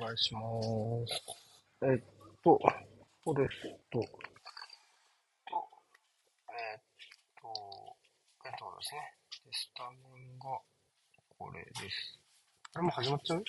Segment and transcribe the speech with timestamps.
[0.00, 0.40] お願いしま
[1.06, 1.22] す。
[1.82, 1.98] えっ
[2.42, 2.58] と、
[3.22, 3.50] フォレス
[3.92, 4.04] トと、
[6.50, 6.82] えっ
[7.40, 7.96] と、
[8.44, 9.00] えっとですね。
[9.44, 10.58] でスタメンが
[11.38, 12.18] これです。
[12.74, 13.44] あれもう始まっちゃう？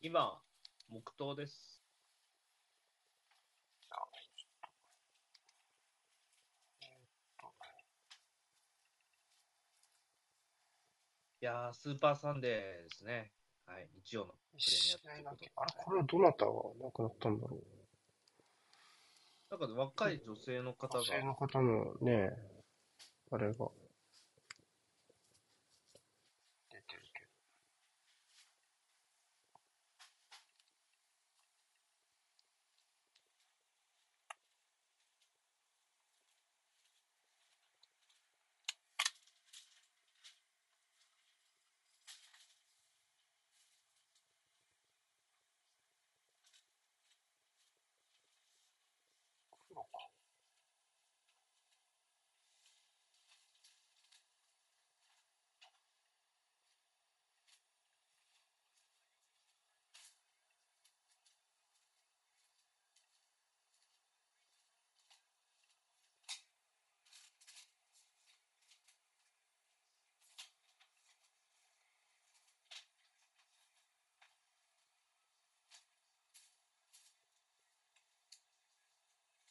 [0.00, 0.40] 今、
[0.88, 1.82] 黙祷です。
[11.42, 12.50] いやー、スーパーサンデー
[12.88, 13.32] ですね。
[13.66, 15.52] はい、日曜のプレミアということで。
[15.56, 17.76] あれこれはどなたが亡くなったんだろう
[19.48, 22.32] なんか若い女性の方が女、性の方のね、
[23.30, 23.68] あれが。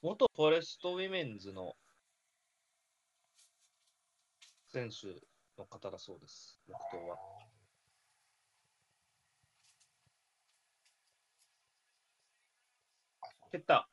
[0.06, 1.76] 元フォレストウィメンズの
[4.72, 5.08] 選手
[5.58, 7.18] の方だそうです、黙祷は。
[13.52, 13.90] 蹴った。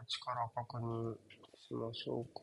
[0.27, 1.15] ゃあまた一から確認
[1.57, 2.41] しましょうか。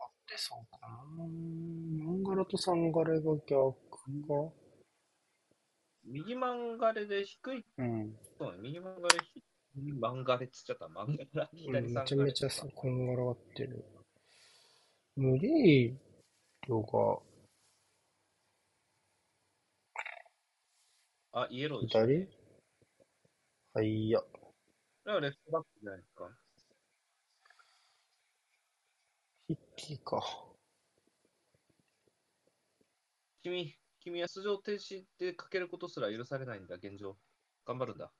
[0.00, 0.88] あってそうかな。
[1.24, 3.74] 4ガラと3ガレが逆
[4.26, 4.52] か。
[6.04, 7.64] 右マンガレで低い。
[7.78, 8.16] うん。
[8.38, 9.16] そうね、右マンガレ、
[9.76, 10.88] 右マンガレっつっちゃった。
[10.88, 13.84] マンガラ、うん左めちゃサンガレめちゃさ、こんがらがってる。
[15.16, 15.98] 無理？
[16.68, 17.18] 量が
[21.42, 22.00] あ、イエローでした。
[22.00, 22.28] 左
[23.74, 24.20] はい、いや。
[24.20, 24.40] だか
[25.04, 26.28] らレフトバックじゃないですか。
[29.46, 30.22] ヒッキーか。
[33.44, 37.16] 君、君は出場停止でかけることすら許されないんだ、現状。
[37.64, 38.10] 頑張るんだ。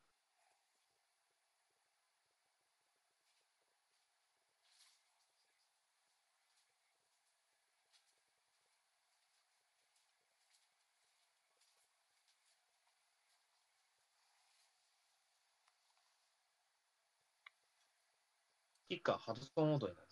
[18.88, 20.02] キッカー、ハドソン・オードイなんだ。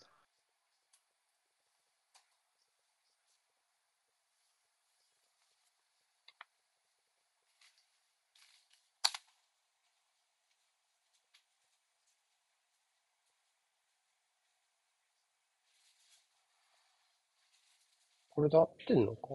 [18.29, 19.29] これで合ってんのか？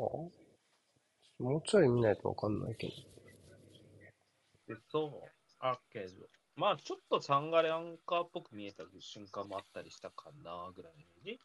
[1.40, 2.94] もうちょい見ないとわかんないけど。
[4.75, 5.29] で、そう、
[5.62, 11.40] あけど、まあ、ちょっとサンガレアンカーっぽく見えた瞬間もあったりしたかな、ぐらいのイメージ。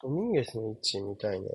[0.00, 1.48] ドミンゲスの位置見たいね。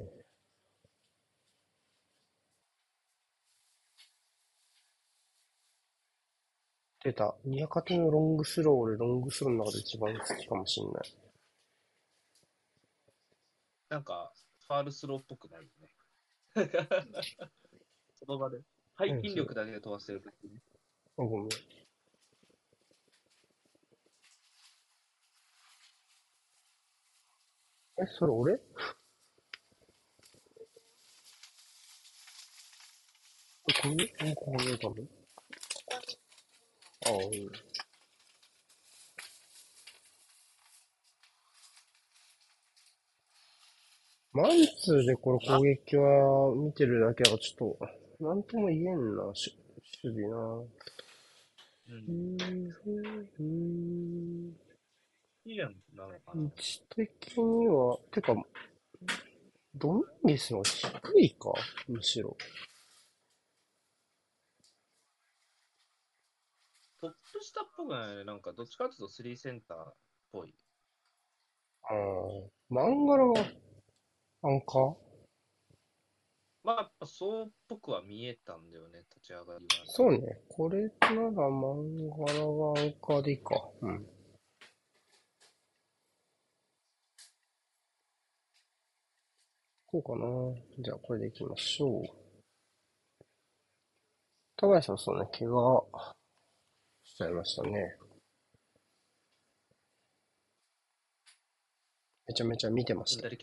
[7.03, 7.35] 出た。
[7.45, 11.15] ニアカテのロングスロー、俺ロングスローの中で一番好きかもしんない。
[13.89, 14.33] なんか、
[14.67, 15.89] ファールスローっぽくないよね。
[18.15, 18.61] その場で。
[18.97, 20.59] 背筋力だけで飛ばしてる時に。
[21.17, 21.49] あ、ごめん。
[27.99, 28.53] え、それ俺？
[28.53, 28.59] え
[33.73, 34.95] これ、えここにたの？
[37.05, 37.51] ああ、うん。
[44.33, 47.77] マンツーでこれ攻撃は見てるだけだからちょっ
[48.19, 49.57] と、なんとも言えんな、し
[50.03, 50.37] 守備な。
[51.87, 51.93] う。
[51.93, 52.75] うんん、
[53.39, 54.51] うん、
[55.45, 56.51] いいやんなのか位な。
[56.55, 58.35] 置的には、てか、
[59.75, 61.53] ドミンゲスの低いか
[61.87, 62.37] むしろ。
[66.99, 68.17] トップ下っぽくない？
[68.17, 68.23] ね。
[68.25, 69.95] なんか、どっちかっていうとスリーセンターっ
[70.31, 70.53] ぽい。
[71.83, 71.95] ああ、
[72.69, 73.35] マンガラは、
[74.43, 75.06] アンカー？
[76.67, 79.85] まあ、やっぱそうっぽくは見えたんだよね、立ち上がりは。
[79.85, 80.41] そうね。
[80.49, 83.69] これならマンガラがアンカーでいいか。
[83.81, 84.05] うん。
[89.85, 90.83] こうかな。
[90.83, 92.03] じゃあ、これでいきましょう。
[94.57, 95.85] 高橋さん、そうね、怪我
[97.05, 97.95] しちゃいましたね。
[102.27, 103.37] めちゃめちゃ見てましたい。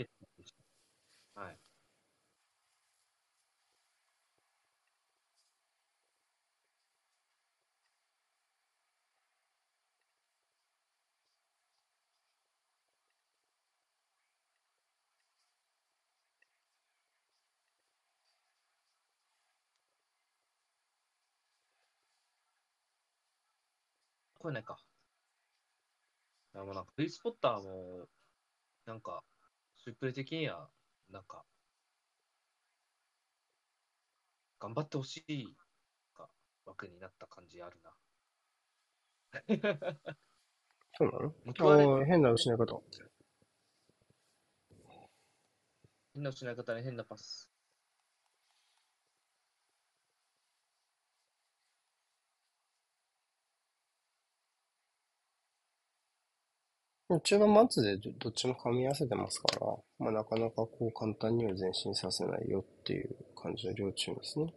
[24.44, 24.78] これないか。
[26.54, 28.06] いやもうなんか、フリースポッターも、
[28.84, 29.24] なんか、
[29.74, 30.68] スリプレ的には、
[31.08, 31.46] なんか、
[34.60, 35.56] 頑張ってほしい
[36.14, 36.28] が
[36.66, 37.90] 枠になった感じあるな。
[40.98, 41.98] そうなの？
[41.98, 42.82] ああ、変な失い方。
[46.12, 47.53] 変な失い方に変なパス。
[57.20, 59.66] 中盤マッツでどどっちも噛み合わせてますから、
[59.98, 64.52] まあ、なかなかこう簡単には前進させないよっていう感じの両チームですね。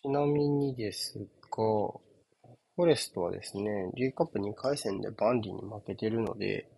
[0.00, 6.68] ちなみにですが、フォレストはですね、リーグカップ2回戦でバンリーに負けてるので、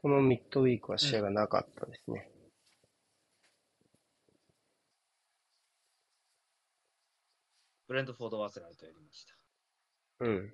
[0.00, 2.28] このミッドウィークは試合がなかったですね。
[7.86, 9.34] ブレントフォード・ワーセラルとやりました。
[10.24, 10.52] うん。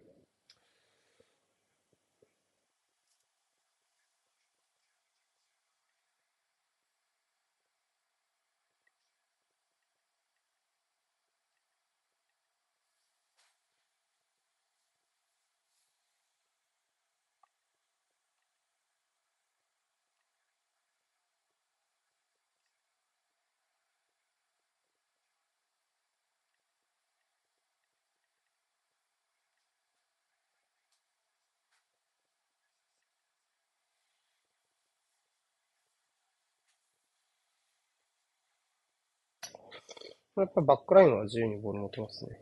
[40.40, 42.40] やっぱバックラインは自由にボール持ってますね。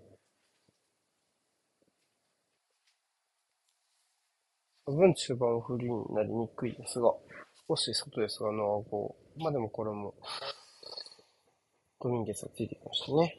[4.85, 7.13] その分中盤フリーになりにくいですが、
[7.69, 9.43] 少し外ですが、ノアゴー。
[9.43, 10.15] まあでもこれも、
[12.01, 13.37] ドミンゲスがついてきましたね。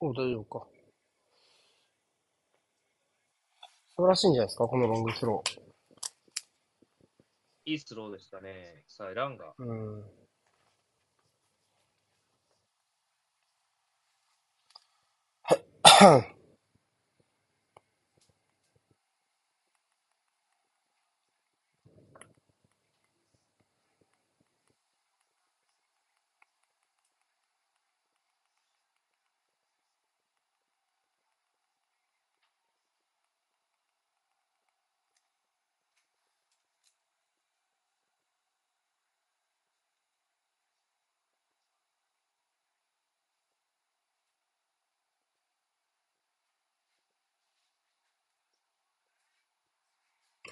[0.00, 0.66] お、大丈夫か。
[3.94, 5.71] 素晴らしいんじゃないですか、このロングスロー
[7.64, 8.84] いいスローでしたね。
[8.88, 9.54] さあ、ランが。
[9.58, 10.04] うん。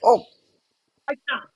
[0.02, 0.24] お入
[1.14, 1.50] った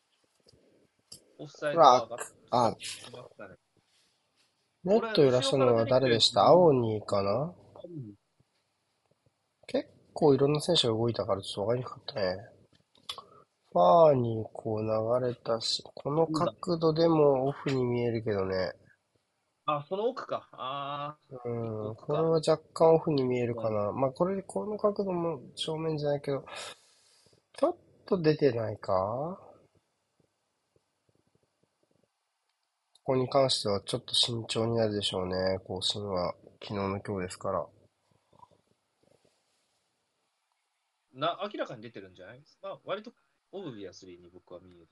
[1.39, 2.09] オフサイドが
[2.51, 3.55] あ、来ましたね。
[4.85, 6.47] ネット揺らしたのは誰でした？
[6.47, 7.53] 青にかな？
[9.67, 12.37] 結構いろんな選手が動いたからちょっとわかりにくかったね。
[13.73, 14.83] ファーにこう
[15.21, 18.73] 流れたし、この角度でもオフに見えるけどね。
[19.67, 20.47] あ、その奥か。
[20.53, 21.95] ああ、うん。
[21.97, 23.93] これは若干オフに見えるかな。
[23.93, 26.45] まあ、これ、この角度も正面じゃないけど、
[27.57, 29.39] ちょっと出てないか？
[33.05, 36.35] ここに関してはちょっと慎重になるでしょうね、更新は。
[36.63, 37.67] 昨日の今日ですから。
[41.13, 43.13] な、明らかに出てるんじゃないまあ、割と
[43.53, 44.89] オブビアスリーに僕は見える。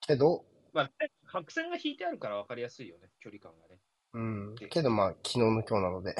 [0.00, 0.90] けど、まあ、
[1.24, 3.80] 白線が引いてあるから分かりやすいよね、距離感がね。
[4.14, 4.54] うん。
[4.70, 6.14] けどまあ、昨日の今日なので。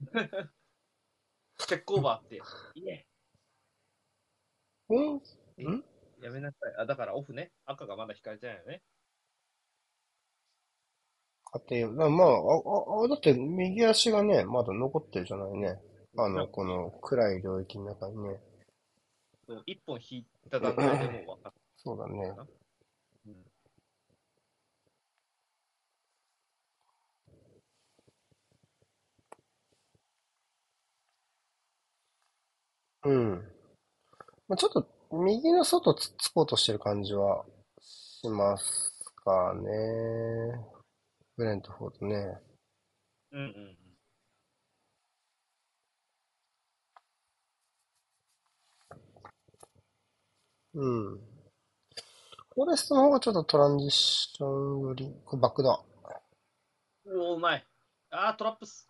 [1.58, 2.36] チェックオーバーって、
[2.74, 3.07] いえ、
[4.88, 4.94] う
[5.70, 5.84] ん？
[6.20, 6.74] やめなさい。
[6.78, 7.50] あ、だからオフね。
[7.66, 8.82] 赤がまだ引かれてないよね。
[11.68, 15.80] 家庭、だまあ、あ、あ、だって右足がね、まだ残ってるじゃないね。
[16.16, 18.40] あの、この暗い領域の中にね。
[19.46, 22.32] そう一本引いた段階でもう分かっそうだね。
[22.36, 22.46] た。
[33.06, 33.57] うんうん。
[34.48, 37.44] まあ、ちょっと右の外つつこうとしてる感じは
[37.80, 39.68] しますかね。
[41.36, 42.38] ブレントフォードね。
[43.32, 43.76] うんうん
[50.74, 51.18] うん。
[52.54, 55.80] フォレストの方がちょっとトランジションより、これバックだ。
[57.06, 57.20] うん。
[57.20, 57.64] おお、うまい。
[58.10, 58.88] あー、トラップス。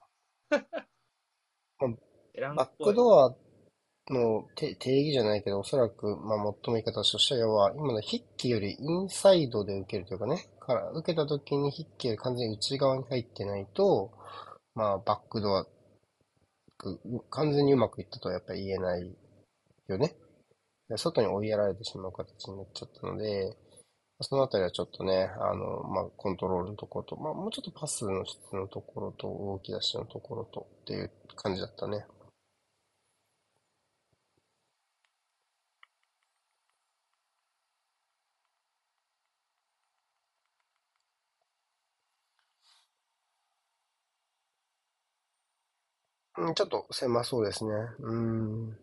[0.51, 0.61] バ
[2.67, 3.35] ックドア
[4.11, 14.13] の定定義じゃないけど、おそらく、まあ、最も言い方としては、要は、今の筆記よりインサイドで受けるというかね、から、受けた時に筆記より完全に内側に入ってないと、
[14.75, 15.67] まあ、バックドア、
[17.31, 19.17] 完全にうまくいったとはやっぱり言えない
[19.89, 20.15] よね。
[20.97, 23.57] 外に追いやられてしまう形になっちゃったので、
[24.21, 32.05] そのあたりはちょっとね、あの、まあ、コントロールのところと、まあ、もうちょっとパスの質のところと、動き出しのところとっていう感じだったね。
[46.55, 47.73] ちょっと狭そうですね。
[48.01, 48.79] うん。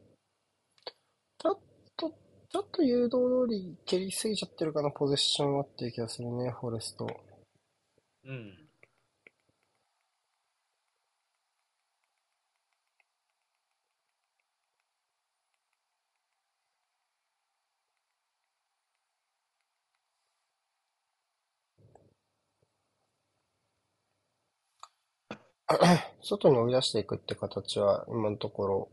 [1.38, 1.60] ちょっ
[1.96, 2.10] と、
[2.50, 3.18] ちょっと誘導通
[3.50, 7.08] り蹴りすぎちゃってるかな、ポゼッションはっていう気がするね、フォレスト。
[8.26, 8.65] うん。
[26.22, 28.90] 外に追い出していくって形は今のところ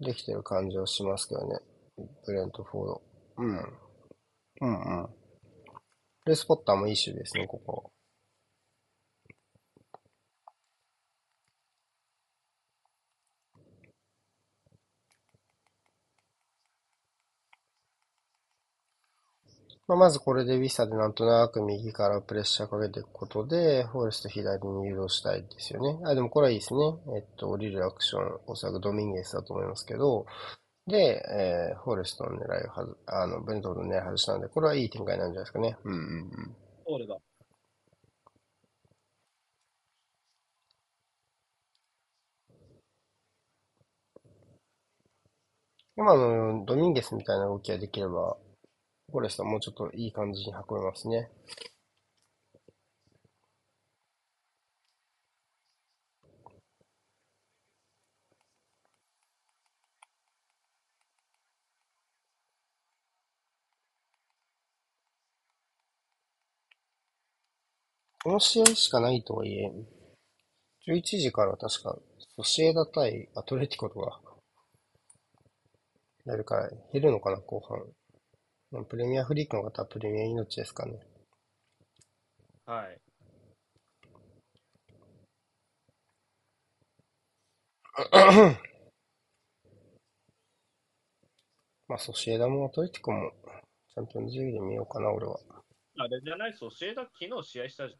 [0.00, 1.58] できてる感じはしますけどね。
[2.26, 3.02] ブレントフォード。
[3.38, 3.58] うん。
[4.62, 5.08] うんうん。
[6.26, 7.90] レスポッターもいい種ですね、ここ。
[19.90, 25.98] まあ、まずこれでウィサでなんとなく右からプレッシャーかけていくことで、フォレスト左に誘導したいですよね。
[26.06, 26.80] あ、でもこれはいいですね。
[27.16, 30.26] えっと、降りるアクション、おそらくドミンゲスだと思いますけど、
[30.86, 35.76] で、えーフォレストの狙いをはず、あの、ベントの狙い外したので、これはいい展開なんじゃないですかね。
[35.84, 36.02] うんうんう
[36.42, 36.56] ん。
[36.86, 37.18] 通れば。
[45.96, 48.36] 今のドミンゲスみたいな動きができれば、
[49.10, 51.30] フォレストはもうちょっといい感じに運べますね。
[68.24, 69.70] この試合しかないとはいえ、
[70.86, 71.98] 11時から確か、
[72.36, 74.20] ソシエダ対アトレティコとか、
[76.24, 77.78] やるから減るのかな、後半。
[78.70, 81.00] まあプレミアフリークの方はプレミア命ですかね。
[82.66, 83.00] はい。
[91.88, 93.32] まあ、ソシエダもアトレティコも、
[93.92, 95.36] チャンピオンズリーグで見ようかな、俺は。
[95.98, 97.96] あれじゃない、ソシエダ昨日試合したじ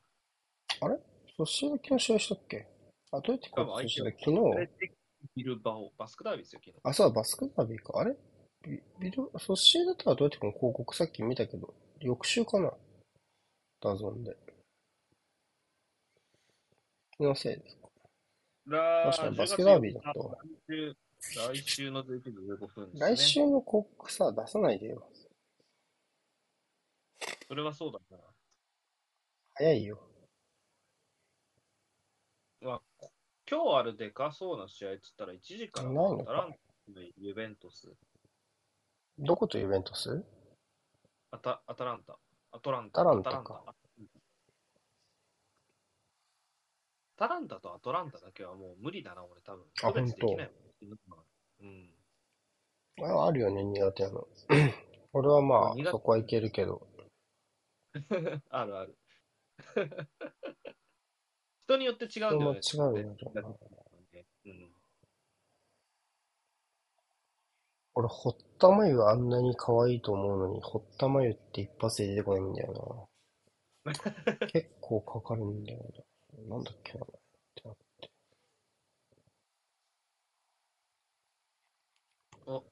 [1.36, 2.68] ソシエダ昨日試合したっけ？
[3.10, 4.36] アトレティコとソシエダ昨ゃん。
[4.54, 4.92] あれ日で
[5.34, 6.80] ビルバオ、バスクダービーですよ、昨日。
[6.84, 7.98] あ、そうだ、バスクダービーか。
[7.98, 8.14] あれ？
[8.62, 12.72] ビビデオ、ソシエダとアトレティコの広告さっき見たけど、翌週かな
[13.80, 14.36] ダゾンで。
[17.16, 17.88] 気のせいですか。
[18.66, 20.38] ら確かにバスケダービーだったわ
[21.52, 23.16] 来週、の11時15分ですね。
[23.16, 25.06] 来週の広告さ、出さないでよ。
[27.48, 28.22] それはそうだな。
[29.54, 29.98] 早いよ。
[33.50, 36.52] 今日あるでかそうな試合っつったら1時からないのかアタラン
[36.94, 37.92] タのユベントス、
[39.18, 40.24] どことユベントス
[41.32, 42.18] アタアタランタ、
[42.52, 43.74] アトランタ、アタランタかア
[47.16, 49.64] タランタとアトランタだけはもう無理だな、俺多分。
[49.82, 50.50] あ区別できない
[50.86, 51.24] もん
[51.60, 51.90] うん。
[53.02, 54.26] ああるよね、苦手なの。
[55.12, 56.88] 俺はまあ、そこはいけるけど。
[58.50, 58.96] あるある。
[61.66, 62.60] 人によって違うんだよね。
[62.60, 63.16] 違うよね
[64.46, 64.74] うん。
[67.94, 68.08] 俺、
[68.60, 73.08] 堀田真由あんなに可愛いと思うのに、堀田真由って一発で出てこないんだよ
[73.86, 73.92] な。
[74.52, 75.78] 結構かかるんだよ
[76.46, 76.56] な。
[76.56, 77.06] なんだっけな。
[77.06, 77.08] っ
[77.54, 78.10] てなって
[82.44, 82.64] お、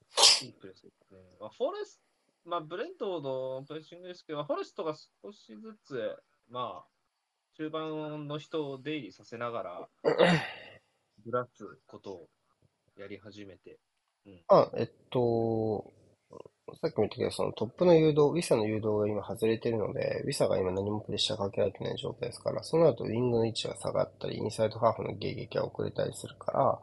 [0.42, 1.21] いいプレスですね。
[1.40, 2.02] まあ、フォレス
[2.45, 6.87] まあ、ブレントのプレッシングですけど、フォレストが少しずつ、まあ、
[7.57, 9.88] 中盤の人を出入りさせながら、
[11.25, 12.28] ずらすことを
[12.99, 13.78] やり始めて、
[14.48, 15.92] あ、えっと、
[16.80, 26.78] さっきも言ったけど、そのトップの誘導、ウィサの誘導が今外れてるので、ウィサが今何もプレッシャーかけられてない状態ですから、その後ウィングの位置が下がったり、インサイドハーフの迎撃が遅れたりするから、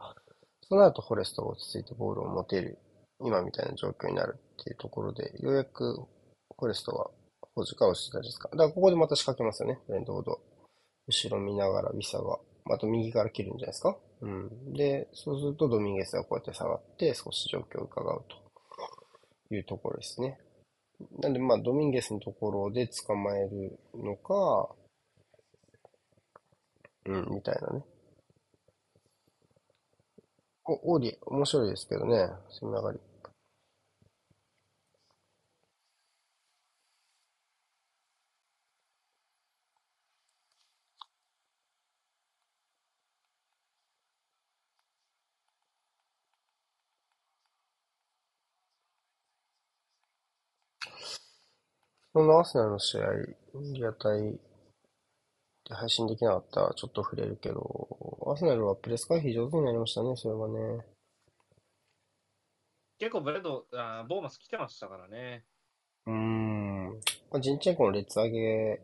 [0.68, 2.78] その後フォレストが落ち着いてボールを持てる、
[3.20, 5.94] 今みたいな状況になるっていうところで、ようやく
[6.58, 7.10] フォレストが
[7.54, 8.48] 保持か落ちたですか。
[8.50, 10.40] だからここでまた仕掛けますよね、ブレンドほど。
[11.06, 13.96] 後ろ見ながらウィサが、また右から切るんじゃないですか。
[14.22, 14.72] うん。
[14.72, 18.24] で、そうするとドミンゲスがこうやって下がって少し状況を伺う
[19.48, 20.38] というところですね。
[21.18, 24.74] なんでまあドミンゲスのところで捕まえるのか、
[27.04, 27.84] うん、みたいなね。
[30.64, 33.00] お、オーディ、面白いですけどね、その流れ。
[52.16, 53.02] そのアーセナルの試合、
[53.74, 54.22] リアタイ
[55.68, 60.86] で配信できなかったらちょっと触れるけど、アーセナルはプレス回避上手になりましたね、それはね。
[62.98, 65.44] 結構ブレンド、あーボーマス来てましたからね。
[66.06, 66.86] うーん。
[67.30, 68.80] まあジンチェンコの列上げ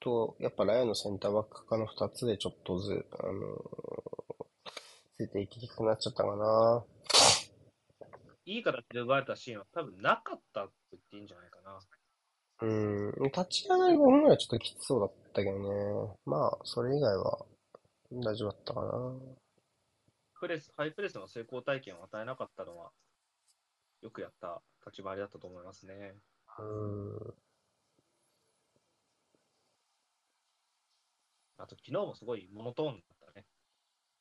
[0.00, 3.32] と、やっぱライアンのセンターバック化の二つでちょっとず、あの
[5.16, 6.84] ついていきにくくなっちゃったかな。
[8.46, 11.78] いい形で奪われたシーンは多分なかったって言っていいんじゃないかな。
[12.62, 13.24] うーん。
[13.24, 16.16] 立ち上がり5分ぐらいちょっときつそうだったけどね。
[16.24, 17.44] まあ、それ以外は
[18.12, 19.14] 大丈夫だったかな。
[20.40, 22.90] プレス、ハイプレスの成功体験を与えなかったのは、
[24.00, 26.14] よくやった立ち回りだったと思いますね。
[26.58, 27.34] うーん。
[31.58, 33.46] あと、昨日もすごいモノトーンだったね。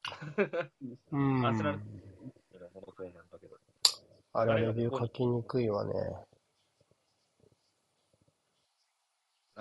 [1.12, 1.46] うーん。
[1.46, 1.80] アーセナル
[2.74, 3.58] モノトーンなんだけど。
[4.34, 5.94] あれ、レビュー書きにくいわね。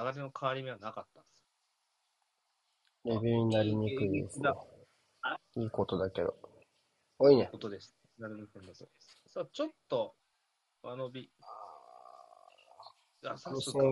[0.02, 1.44] 流れの変わり目はなかったんです
[3.04, 4.56] レビューになりにくいですねだ。
[5.56, 6.34] いいことだけど。
[7.18, 7.48] 多いね。
[7.52, 7.94] ことです。
[8.18, 8.74] なるほど。
[8.74, 10.14] さあ、ちょっと、
[10.82, 11.30] 間延び。
[13.24, 13.82] あ、さすが。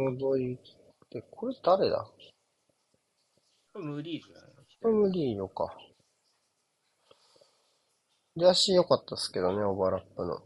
[1.11, 2.11] で、これ誰だ？
[3.75, 5.77] 無理じゃないこれ無理よか。
[8.37, 10.43] 出足良かったですけどね、オーバーラップの。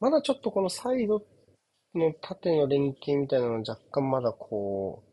[0.00, 1.22] まだちょっとこのサイド
[1.94, 5.10] の縦の連携みたいなの若干まだこう、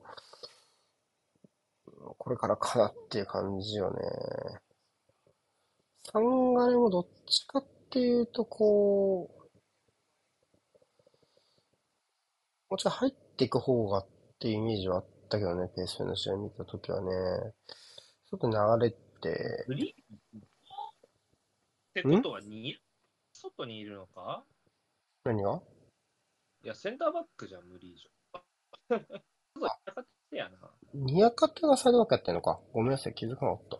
[2.17, 3.99] これからかなっていう感じよね。
[6.11, 9.37] サンガレもどっちかっていうとこう、
[12.69, 14.07] もうちょい入っていく方がっ
[14.39, 17.53] ていうイメージはあったけどね、ペースの試合見たときはね。
[18.29, 19.95] ちょっと流れて、無理っ
[21.93, 22.77] てことはに、
[23.31, 24.43] 外にいるのか？
[25.23, 25.61] 何が？
[26.63, 28.41] いや、センターバックじゃ無理じゃん。
[29.55, 30.71] そうやってやな。
[30.93, 32.59] ニアカテがサイドバックやってんのか。
[32.73, 33.77] ごめんなさい、気づかなかった。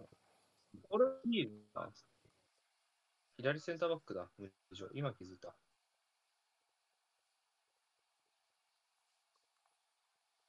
[0.90, 1.92] これいいな。
[3.38, 4.30] 左センターバックだ。
[4.38, 5.56] 無理じゃん今気づいた。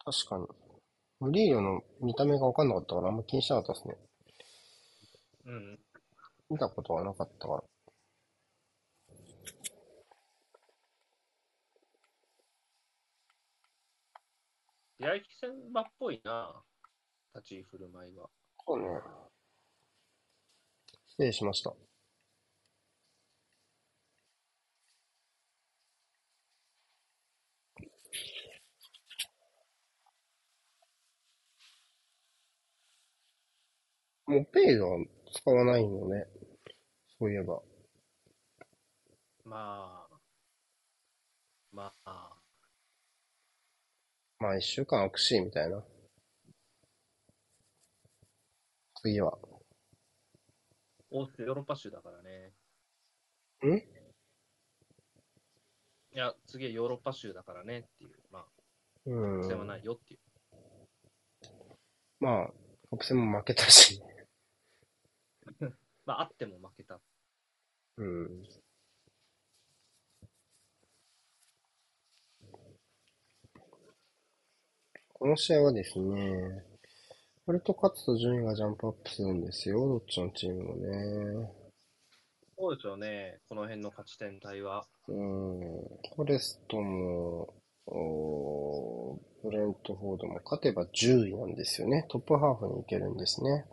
[0.04, 0.46] 確かに。
[1.20, 3.96] ムリーヨの見た目が分かんなかったからあんま気にしなかったですね。
[5.46, 5.78] うん。
[6.50, 7.64] 見たことはなかったから。
[14.98, 16.60] 左利き戦馬っぽいな。
[17.36, 18.24] 立ち振る舞いが。
[18.66, 18.86] そうね。
[21.06, 21.72] 失礼しました。
[34.26, 34.86] もうペイが
[35.32, 36.26] 使わないのね。
[37.20, 37.62] そういえば。
[39.44, 40.18] まあ、
[41.72, 42.37] まあ、
[44.40, 45.82] まあ一週間空くし、みたいな。
[49.02, 49.36] 次は。
[51.10, 52.52] オーストヨーロッパ州だからね。
[53.64, 53.76] ん？
[53.76, 53.82] い
[56.12, 58.10] や、次はヨーロッパ州だからねっていう。
[58.30, 58.46] まあ、
[59.06, 59.48] うん国。
[59.48, 60.20] 戦はないよっていう。
[62.20, 62.46] まあ、
[62.90, 64.00] カップ戦も負けたし。
[66.06, 67.00] まあ、あっても負けた。
[67.96, 68.42] うん。
[75.18, 76.62] この試合はですね、
[77.44, 81.52] 割と勝つと順位がジャンプアップするんですよ、どっちのチームもね。
[82.56, 84.86] そうでしょうね、この辺の勝ち点帯は。
[85.08, 85.58] うん。
[86.14, 87.52] フォレストも、
[87.86, 92.06] おーブレントフォードも勝てば10位なんですよね。
[92.10, 93.64] トップハーフに行けるんですね。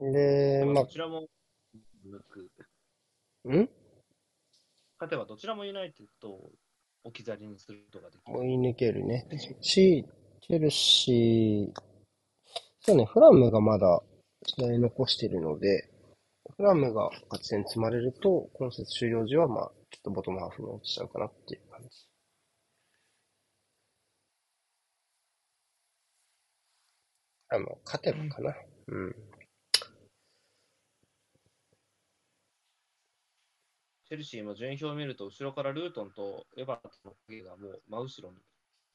[0.00, 1.26] で、まどちらも
[2.06, 2.50] 抜く。
[3.46, 3.68] あ、ん
[4.98, 6.50] 勝てばどちらもユナイテッドを
[7.04, 8.38] 置き去りにすることができる。
[8.38, 9.26] 追い抜けるね。
[9.60, 10.04] し、
[10.40, 11.80] チェルシー、
[12.80, 14.02] そうね、フラムがまだ
[14.44, 15.90] 試合残してるので、
[16.56, 21.88] フラムが勝ち点積まれると、今節終了時は、まあ、ちょっとボトムハーフに落ちちゃうかなっていう感じ。
[27.48, 28.54] あの、勝てばかな。
[28.88, 29.14] うん。
[34.08, 38.38] チェルシーも順位表を見ると、後ろからルートンとエバートンの影がもう真後ろに。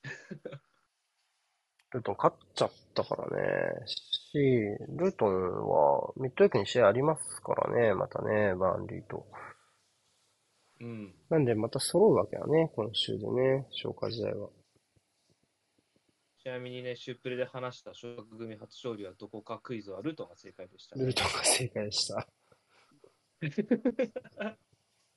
[1.91, 3.85] ルートン勝っちゃったからね。
[3.85, 5.31] し、ルートン
[5.67, 9.27] はミッドウィークに試合ありますからね、またね、バーンリーと。
[10.79, 11.13] うん。
[11.29, 14.49] なんでまた揃うわけだね、今週でね、消化試合は。
[16.41, 22.27] ちなみにね、シュープレで話した昇格組初勝利はどこかクイズはルートンが正解でした、ルートンが正解した。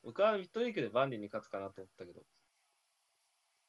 [0.04, 2.20] 僕はミッドウィークでバンリーに勝つかなと思ったけど、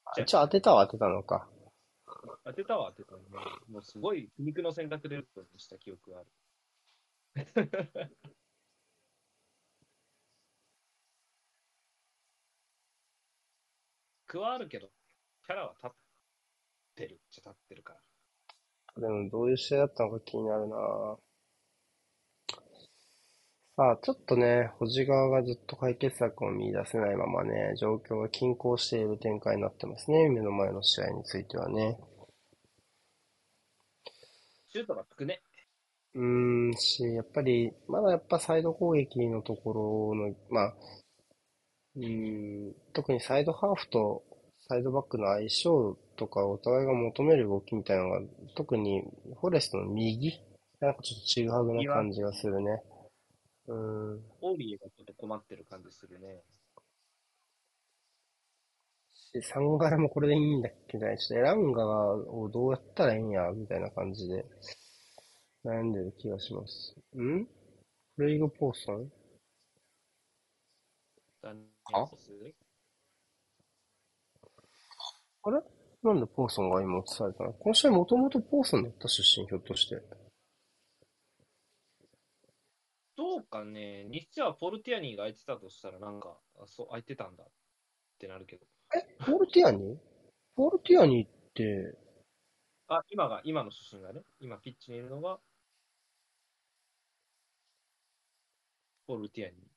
[0.04, 1.48] あ一応当てたは当てたのか。
[2.44, 3.22] 当てたわ当てたね。
[3.70, 6.28] もうすごい肉の選択でルートンにした記憶がある。
[14.26, 14.88] 区はあるけど、
[15.46, 15.90] キャラは立っ
[16.96, 18.00] てるっちゃ立ってるから。
[19.00, 21.16] でもどういう試合だったのか気になるな
[23.76, 30.30] さあ、ちょっとね、保持側がずっと解決策を見出せないままね、状況が均衡している展開になってますね。
[30.30, 31.98] 目の前の試合についてはね。
[34.70, 35.42] シュートがつくね。
[36.14, 40.74] うーんし、やっぱり、まだやっぱサイド攻撃のところの、まあ、
[41.96, 44.22] うーん、特にサイドハーフと
[44.70, 48.20] サイドバックの相性とかお互いが求める動きみたいなのが、
[48.54, 49.02] 特に
[49.38, 50.40] フォレストの右
[50.80, 52.82] なんかちょっとちぐはぐな感じがするね。
[53.68, 54.24] うーん。
[54.42, 56.42] オーリーがちょっと困ってる感じするね。
[59.14, 61.16] し、サンガラもこれでいいんだっけね。
[61.18, 64.44] ちょっとエランガをどうやったらいいんや、みたいな感じで
[65.64, 66.94] 悩んでる気がします。
[67.18, 67.46] ん？
[68.16, 69.10] フレイグ・ポーソン？
[71.42, 71.52] あ
[72.06, 72.30] ス
[75.42, 75.62] あれ？
[76.02, 77.52] なんでポーソンが今映されたの？
[77.52, 80.02] この試合もともとポーソンだった出身、ひょっとして。
[83.16, 87.46] どうかね、日中はポルティアニーが空いてたとしたら、なんか、あそう、空いてたんだっ
[88.18, 88.66] てなるけど。
[89.18, 89.98] ポルティアニ
[90.54, 91.96] ポルティアニって、
[92.88, 95.40] あ、今が、今の出身がね、今ピッチにいるのが、
[99.06, 99.58] ポルティアニー。
[99.60, 99.68] じゃ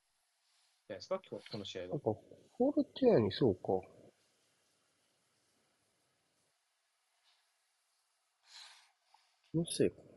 [0.90, 2.00] ないですか、今日、この試合はなん。
[2.00, 2.04] か、
[2.58, 3.80] ポルティアニそうか。
[9.52, 10.09] 気のせいか。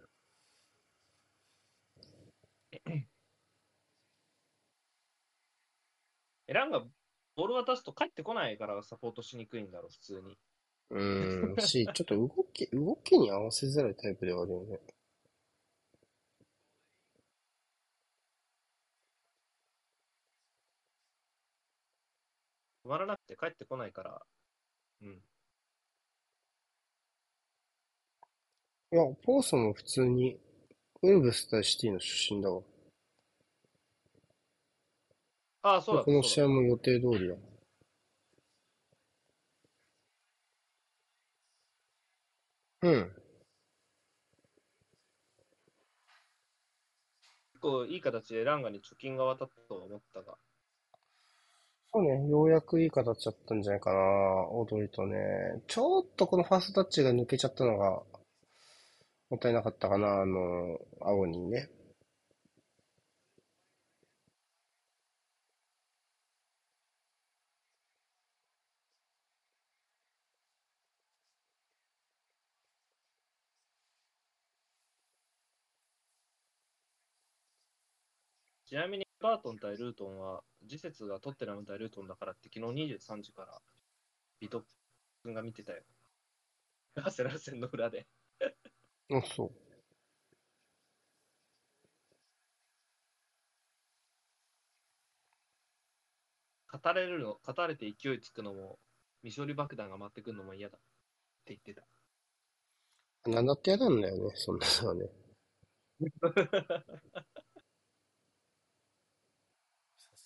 [6.47, 6.81] ランが
[7.35, 10.37] ボール渡すと帰ってこないからサポートしにくいんだろう、普通に。
[10.89, 14.79] うーん、し、ちょっと動き、動きに合わせづらいタイプではあるよね。
[22.85, 24.21] 止まらなくて帰ってこないから、
[25.01, 25.21] うん。
[28.93, 30.39] いや、ポーソンも普通に、
[31.01, 32.61] ウルブス対シティの出身だわ。
[35.63, 37.35] ああ、そうだこの試合も予定通りだ。
[42.81, 43.23] うん。
[47.63, 50.37] 構いい形でランガに貯金が渡ったと思ったが、
[51.93, 53.99] そうね、ようやくいい形だったんじゃないかな、
[54.49, 55.15] オドリとね。
[55.67, 58.01] ちょっとこのファーストタッチが抜けちゃったのが、
[59.29, 61.69] もったいなかったかな、あの、青にね。
[78.73, 83.61] ちなみにバートン対ルートンは、次節がトッテナム対ルートンだからって、昨日23時から
[84.39, 84.63] ビト
[85.21, 85.83] 君が見てたよ。
[86.95, 88.07] アーセナル戦の裏で。
[89.11, 89.51] うん、そう。
[96.75, 98.79] 語れるの、語れて勢いつくのも、
[99.21, 100.81] 未処理爆弾が待ってくるのも嫌だっ
[101.45, 101.83] て言ってた。
[103.29, 105.09] なんだって嫌なんだよね、そんなのはね。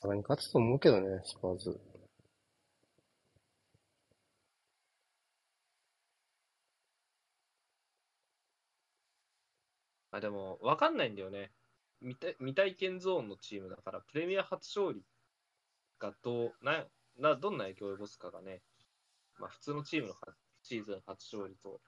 [0.07, 1.79] さすがに勝つと思うけどね、スパーズ。
[10.11, 11.51] あでも、わかんないんだよね。
[11.99, 15.03] 未体未体験ゾーンのチームだから、プレミア初勝利
[15.99, 16.85] がどうな
[17.17, 18.61] などんな影響を及ぼすかがね、
[19.39, 20.19] まあ、普通のチームのは
[20.63, 21.81] シーズン初勝利と、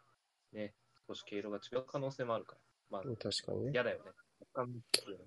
[0.51, 0.73] ね、
[1.07, 3.71] 少し毛色が違う可能性もあるから、まあ、確かにね。
[3.73, 4.11] 嫌だよね。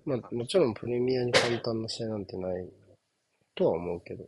[0.05, 2.82] まあ、もちろんプレミアに簡単な試合なんてない
[3.55, 4.25] とは思うけど。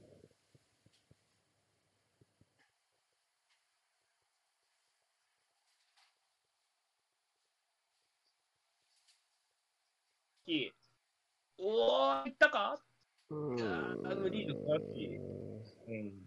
[11.58, 12.80] おー、いったか？
[13.30, 14.08] うーん。
[14.08, 16.26] あのリード素晴らしいうん。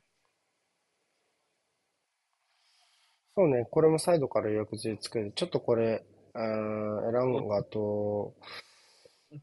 [3.36, 5.32] そうね、これもサイドから予約で作る。
[5.36, 8.34] ちょっとこれ、あランガと、
[9.30, 9.38] エ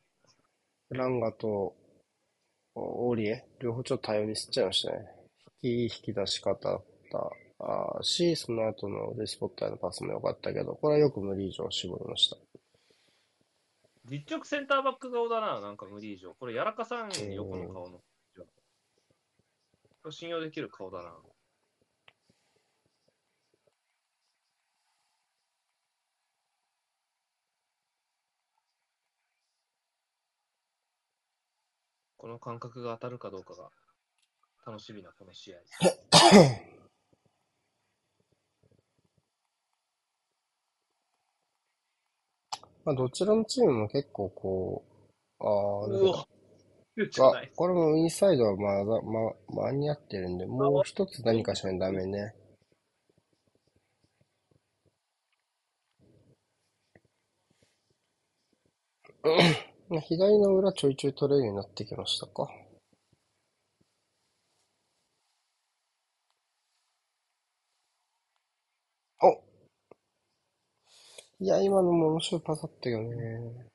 [0.95, 1.75] ランガと、
[2.75, 4.97] オーリエ、両方ちょっと対応ミスっちゃいましたね。
[5.61, 12.37] 引き、引き出し方だったあーし、その後のレスポッターのパスも良かったけど、これはよく無理以上絞りました。
[14.05, 16.33] 実直センターバック顔だな、なんか無理以上。
[16.35, 18.01] これ、やらかさん横の顔の。
[20.11, 21.15] 信用できる顔だな。
[32.25, 33.69] この感覚が当たるかどうかが
[34.65, 35.57] 楽しみなこの試合。
[42.83, 44.83] まあ、どちらのチームも結構こ
[45.39, 46.27] う、ああ、うわあ、
[47.55, 49.31] これもインサイドはまだ、ま、
[49.69, 52.33] 間に合ってるんで、もう一つ何かしないとダメね。
[59.89, 62.47] うん左の裏ちょいちょい取れるようになってきましたか。
[69.21, 69.27] お
[71.39, 73.67] いや、今のも面白いパスだったけどね。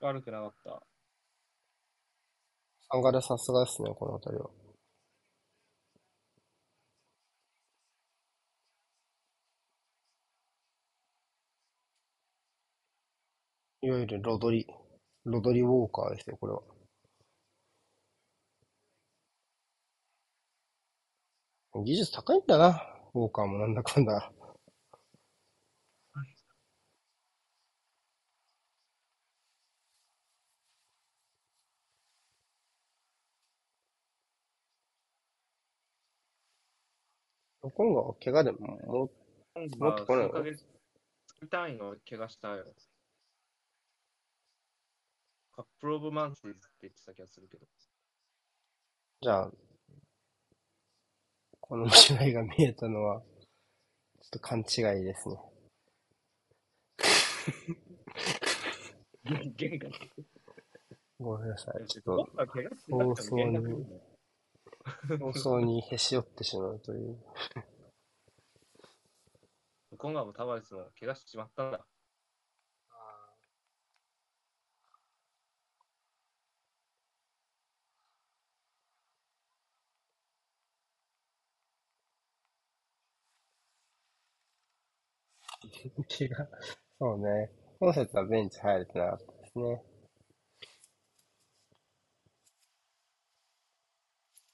[0.00, 0.82] 悪くなかった。
[2.90, 4.65] サンガレさすがですね、この辺りは。
[13.86, 14.66] いわゆるロドリ、
[15.24, 16.60] ロドリウォーカーですよ、これは。
[21.84, 22.82] 技術高いんだな、
[23.14, 24.32] ウォーカーもなんだかんだ。
[37.62, 39.10] 今後は怪我でも、も
[39.78, 40.32] もっと来ないの？
[40.32, 40.64] 数ヶ月
[41.48, 42.64] 単位の怪我したよ。
[45.56, 46.48] カップルオブマンスって
[46.82, 47.66] 言ってた気がするけど。
[49.22, 49.50] じゃあ、
[51.60, 53.26] この違いが見えたのは、ちょ
[54.26, 54.64] っと勘違い
[55.02, 55.36] ですね。
[59.56, 59.90] 玄 関
[61.18, 61.86] ごめんなさい。
[61.86, 63.62] ちょっ僕は怪我してなくても玄関
[65.08, 67.18] 放と、放送にへし折ってしまうという。
[69.96, 71.86] 今後もタバレスも怪我してしまったんだ。
[86.20, 86.48] 違う。
[86.98, 87.50] そうね。
[87.80, 89.82] 今節はベンチ入れてなかったですね。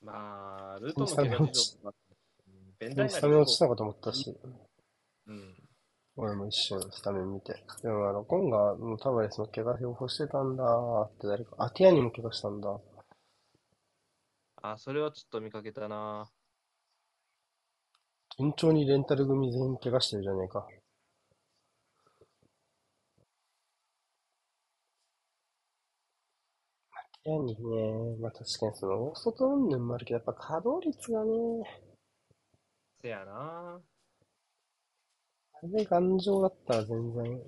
[0.03, 1.95] まあ、ルートの怪我事情とか、
[2.81, 4.37] ベンダイナスタメン落ちたかと思ったし。
[5.27, 5.55] うん。
[6.17, 7.55] 俺も一緒にスタメン見て。
[7.83, 12.81] でもあの、コンガのタバレスの怪我予報してたんだーって誰か、アティアにも怪我したんだ。
[14.63, 16.29] あ、それはちょっと見かけたな。
[18.39, 20.67] 順調にレンタル組全員怪我してるじゃねえか。
[27.23, 31.31] アティアにね、まあ確かにその、大外云々もあるけど、やっぱ稼働率がね、
[33.01, 33.81] せやな。
[35.55, 37.41] あれで頑丈だったら全然、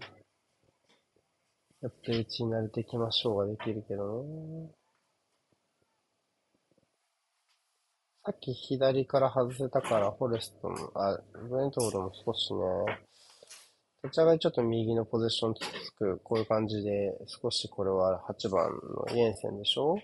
[1.82, 4.70] やってるうちに慣れていきましょうができるけどね。
[8.24, 12.60] さっき左から外せたから、フォレストも、あ、ブレントフォードも少しね、
[14.04, 19.98] 立ち上がりちょっと右のポゼッションつく、こういう感じで、少しこれは8番のイエンセンでしょ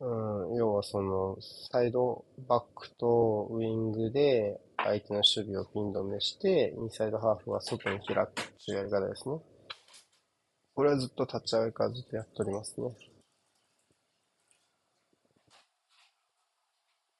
[0.00, 1.38] うん、要はその、
[1.72, 8.34] サイドバックとウィングで相手の守備をピン止めして、インサイドハーフは外に開く
[8.66, 9.38] というやり方ですね。
[10.74, 12.90] これはずっと立ち上がりからずっとやっておりますね。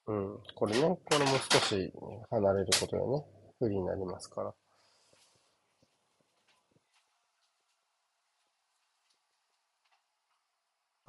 [0.08, 1.90] うん、これね、これも少し
[2.28, 3.24] 離れることでね、
[3.58, 4.59] 不利になりますから。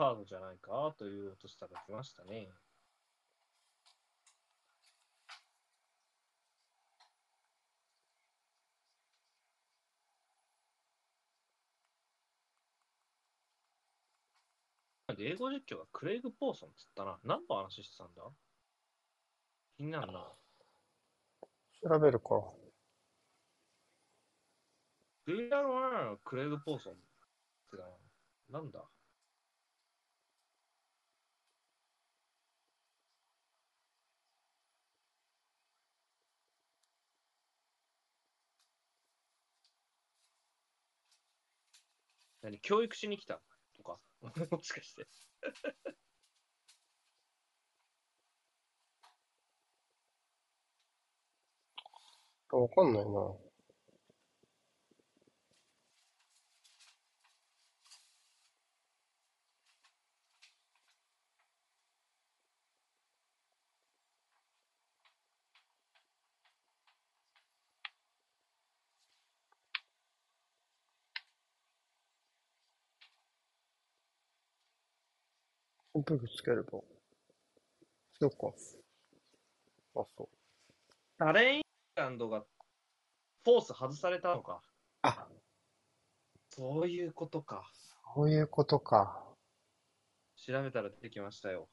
[0.02, 0.96] カードじゃないか？
[0.98, 2.50] という落としたが来ましたね。
[15.20, 17.20] 英語実況がクレイグ・ポーソンっつったな。
[17.24, 18.24] 何の話してたんだ？
[19.78, 20.26] 気になるな。
[21.84, 22.42] 調べるか。
[25.26, 26.96] クリアルワーのクレイグ・ポーソンっ
[27.70, 27.78] て
[28.52, 28.60] な。
[28.62, 28.80] なんだ？
[42.42, 43.42] 何教育しに来た
[43.76, 44.00] とか
[44.52, 45.08] もしかして。
[52.52, 53.51] わかんないな。
[76.02, 76.64] 扇風機つければ。
[76.64, 78.48] つけよっか。
[80.02, 80.30] あ、そう。
[81.20, 81.62] ダレン・イン
[81.96, 82.44] グランドが
[83.44, 84.62] フォース外されたのか。
[85.04, 85.28] あ、
[86.50, 87.70] そういうことか。
[88.16, 89.24] そういうことか。
[90.36, 91.70] 調べたら出てきましたよ。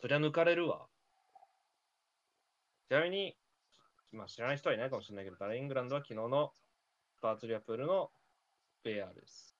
[0.00, 0.86] そりゃ抜かれるわ。
[2.88, 3.36] ちなみに、
[4.12, 6.52] まあ、知らない人はいないかもしれないけど、ダレン・イングランドは昨日の
[7.20, 8.10] バーツリアプールの
[8.82, 9.54] PR です。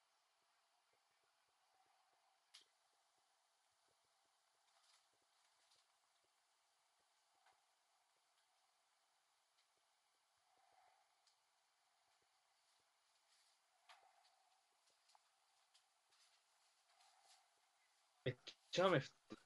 [18.24, 18.36] めっ
[18.70, 19.38] ちゃ雨降ってる。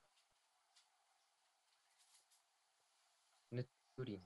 [3.52, 4.20] ネットグリーン。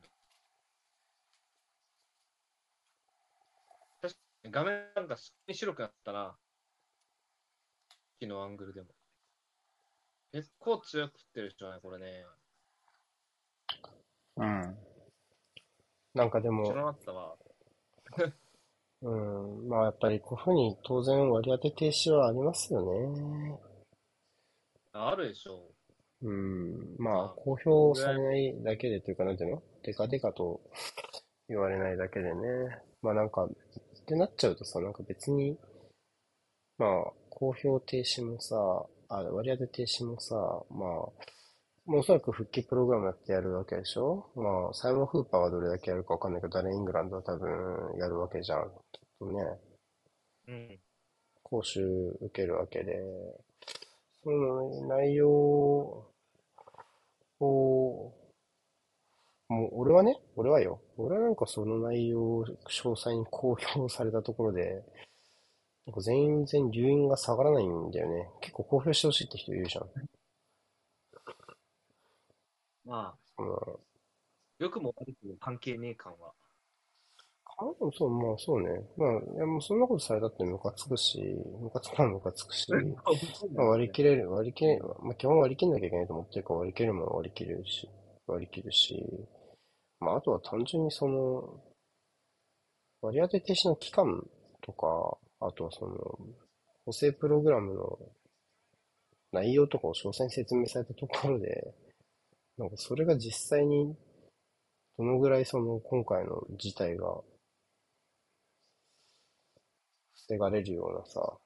[4.00, 6.36] 確かに画面なんかすっごい白くなったな。
[8.20, 8.88] 昨日アングルでも。
[10.32, 12.24] 結構強く降ってるでしょうね、これね。
[14.36, 14.78] うん。
[16.14, 17.36] なんかでも、知らなかったわ。
[19.00, 23.58] うん、まあやっぱりこういうふうに当然割り当て停止はありますよね。
[24.92, 25.77] あるでしょう
[26.26, 29.62] ん、まあ公表されないだけでというか、なんていうの？
[29.84, 30.60] デカデカと
[31.48, 32.38] 言われないだけでね。
[33.02, 33.50] まあなんか、っ
[34.06, 35.56] てなっちゃうとさ、なんか別に、
[36.78, 38.56] まあ公表停止もさ、
[39.10, 40.34] あ、割り当て停止もさ、
[40.70, 41.12] まあ、も
[41.86, 44.26] うおそらく復帰プログラムやってやるわけでしょ？
[44.34, 48.64] まあ、サイモン・フーパーはどれだけやるかわかんないけど、誰イングランドは多分やるわけじゃん。
[48.64, 48.70] きっ
[49.20, 49.42] とね。
[50.48, 50.52] う。
[50.52, 50.78] うん。
[51.42, 51.80] 講習
[52.20, 52.98] 受けるわけで、
[54.28, 55.30] その内容
[57.40, 58.14] を、
[59.50, 64.82] もう俺はね、俺はよ、俺はなんかその内容を詳細に公表されたところで、
[65.86, 68.30] なんか全然留飲が下がらないんだよね。
[68.40, 69.90] 結構公表してほしいって人いるじゃん。
[72.84, 73.80] まあ、その、
[74.60, 76.34] よくも悪くも関係ねえ感は。
[77.58, 78.68] かそう、まあそうね。
[78.96, 81.20] まあ、いやもうそんなことされたってムカつくし、
[81.60, 82.70] ムカつくのはムカつくし、
[83.54, 87.88] まあ割り切れる、割り切れる、まあ基本割り切んなきゃいけないと思ってるから割り切れるものは割り切れるし、
[88.26, 89.28] 割り切るし、
[89.98, 91.60] まああとは単純にその、
[93.02, 94.28] 割り当て停止の期間
[94.60, 96.18] とか、あとはその、
[96.86, 97.98] 補正プログラムの
[99.32, 101.74] 内容とかを詳細に説明されたところで、
[102.56, 103.96] なんかそれが実際に
[104.96, 107.20] どのぐらいその今回の事態が
[110.28, 111.36] 防がれるようなさ、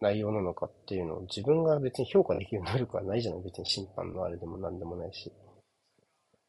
[0.00, 5.32] 内容なのかっていうのを自分が別に評価できる能力はないじゃない別に審判のあれでも何でもないし。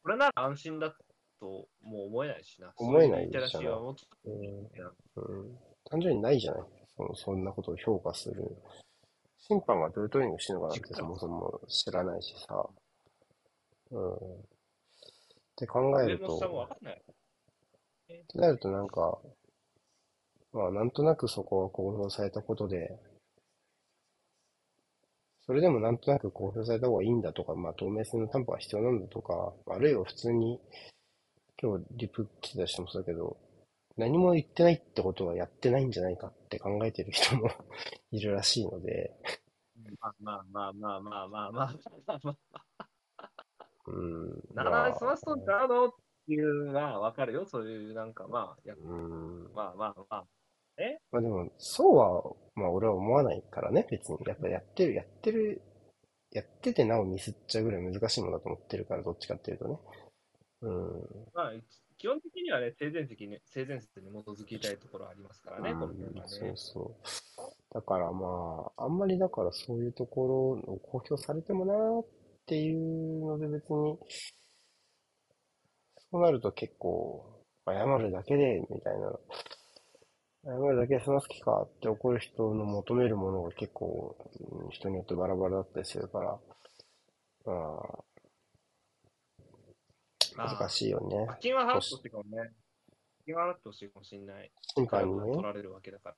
[0.02, 0.94] これなら安心だ
[1.40, 2.72] ともう思えないしな。
[2.76, 3.48] 思えないじゃない。
[3.48, 3.56] うん、
[5.90, 6.60] 単純にないじゃない
[6.96, 8.56] そのそんなことを評価する。
[9.38, 12.68] 審判がどういうトレーニングしてるのかなんてそもそも知らないしさ。
[13.90, 14.14] うん。
[14.14, 14.18] っ
[15.56, 16.40] て考えると、っ
[18.08, 19.18] てなるとなんか、
[20.56, 22.98] まあなんとなくそこが公表されたことで、
[25.44, 30.58] それでもなんとなく公表された方がいいんだとか、まあ透明性の担保が必要なんだとか、あるいは普通に、
[31.60, 33.36] 今日リプ来てた人もそうだけど、
[33.98, 37.50] 何も言ってないってことはやってないんじゃないかって考えてる人も
[38.10, 39.16] いるらしいので
[40.00, 41.74] まあまあまあまあまあまあま
[42.06, 42.88] あまあ。
[43.86, 44.54] うん。
[44.54, 45.90] なかなか済まとんちゃうのっ
[46.26, 47.46] ていうのはわかるよ。
[47.46, 49.50] そういうなんかまあ、やうん。
[49.54, 50.24] まあまあまあ。
[50.78, 52.22] えまあでも、そうは、
[52.54, 54.18] まあ俺は思わないからね、別に。
[54.26, 55.62] やっぱやってる、やってる、
[56.32, 59.78] やっててなおミスっちゃうぐらい難しいものだと思ってるから、どっちかっていうとね。
[60.62, 61.32] うん。
[61.34, 61.52] まあ、
[61.98, 66.28] 基本的にはね、性善説に、性善説に基づきたいところありますからね、うん、この辺はね。
[66.28, 67.74] そうそう。
[67.74, 70.26] だからまあ、あんまりだからそういうとこ
[70.66, 72.06] ろを公表されてもなーっ
[72.46, 73.98] ていうので別に、
[76.10, 79.12] そうなると結構、謝るだけで、みたいな、
[80.46, 84.16] 謝るだけで済ます気かって怒る人の求めるものが結構、
[84.70, 86.38] 人によってバラバラだったりするから、
[87.44, 88.04] ま
[90.44, 91.26] あ、難しいよね。
[91.26, 92.38] 罰金は払ってほしいかもね。
[92.38, 92.50] 罰
[93.24, 94.52] 金は払ってほしいかもしれない。
[94.74, 95.22] 審判にね。
[95.32, 96.14] 取られるわけだから。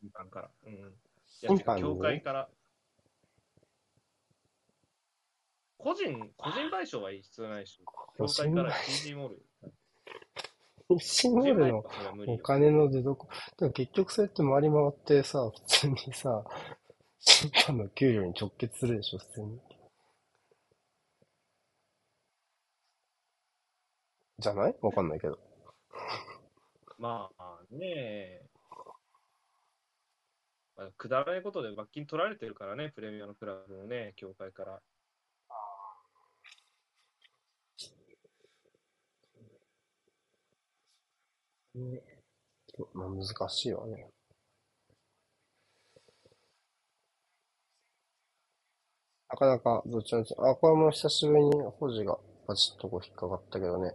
[0.00, 0.50] 審判から。
[0.66, 0.94] うん。
[1.26, 1.88] 審判に、ね。
[1.88, 2.48] 協会から。
[5.78, 7.80] 個人、個人賠償は必要ないし、
[8.16, 9.42] 協会から CG モール。
[10.94, 11.84] ールの
[12.28, 13.28] お金の出どこ、
[13.58, 16.44] でも結局そうやって回り回ってさ、普通にさ、
[17.18, 19.60] 審判の給料に直結するでしょ、普通に。
[24.38, 24.74] じゃない？
[24.80, 25.38] わかんないけど。
[26.98, 28.42] まあね
[30.76, 34.80] まあ、くだらないことで罰金取られてるからね、プレミアのクラブのね、協会から。
[42.94, 44.08] まあ、難しいわね。
[49.30, 53.94] なかなかどっちらにあ、これも久しぶりに保持がパチッとこう引っかかったけどね。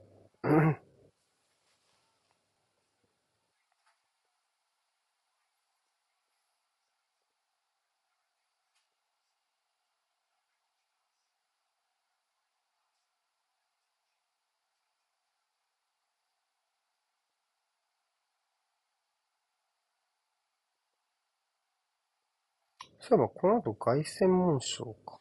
[23.04, 25.20] そういえば、この後凱旋門賞か。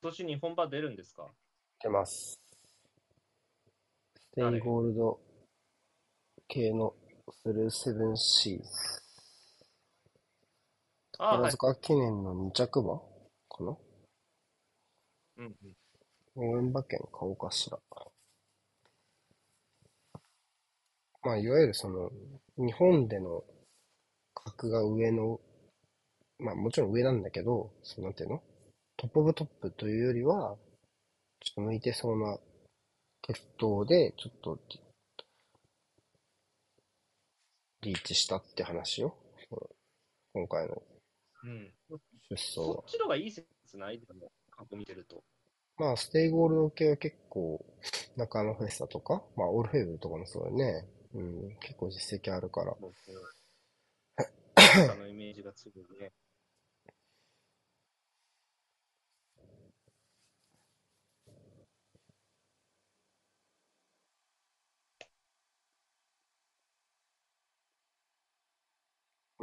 [0.00, 1.30] 今年日本版出るんですか？
[1.82, 2.40] 出ます。
[4.16, 5.20] ステイゴールド
[6.46, 6.94] 系の
[7.30, 8.68] スルーセブンシーズ。
[11.18, 13.76] ああ、宝塚記念の2着馬かな？
[15.36, 15.54] うんうん。
[16.36, 17.78] 応援馬券買おうかしら。
[21.22, 22.10] まあ、いわゆるその、
[22.56, 23.44] 日本での
[24.34, 25.40] 格が上の、
[26.38, 28.42] まあもちろん上なんだけど、そのなんていうの？
[28.96, 30.56] top of top というよりは、
[31.40, 32.38] ちょっと向いてそうな
[33.22, 34.58] 血統で、ちょっと、
[37.82, 39.14] リーチしたって話よ。
[40.34, 40.82] 今回の
[42.28, 42.66] 出走は。
[42.66, 43.98] そっちの方がいい説ない？
[44.00, 45.22] でも、過去見てると。
[45.76, 47.64] まあ、ステイゴールド系は結構、
[48.16, 50.88] ナカヤマフェスタとか、まあ、オルフェーヴルとかもそうだよね。
[51.14, 52.74] うん、結構実績あるから。
[52.80, 52.94] 僕、
[54.98, 56.12] のイメージが強いね。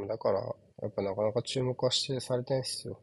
[0.08, 0.40] だから、
[0.84, 2.98] やっぱなかなか注目はしてされてないですよ。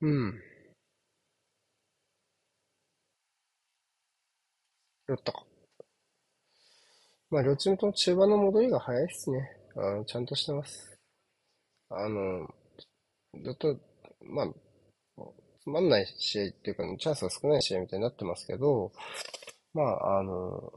[0.00, 0.40] うん。
[5.08, 5.44] やったか。
[7.30, 9.50] まあ、両チームとも中盤の戻りが早いっすね。
[9.76, 10.96] あの、ちゃんとしてます。
[11.90, 12.48] あの、
[13.44, 13.78] ずっと、
[14.22, 14.48] まあ、
[15.62, 18.92] つまんない試合っていうか、チャンスが少ない試合みたいになってますけど、
[19.74, 20.72] まあ、あの、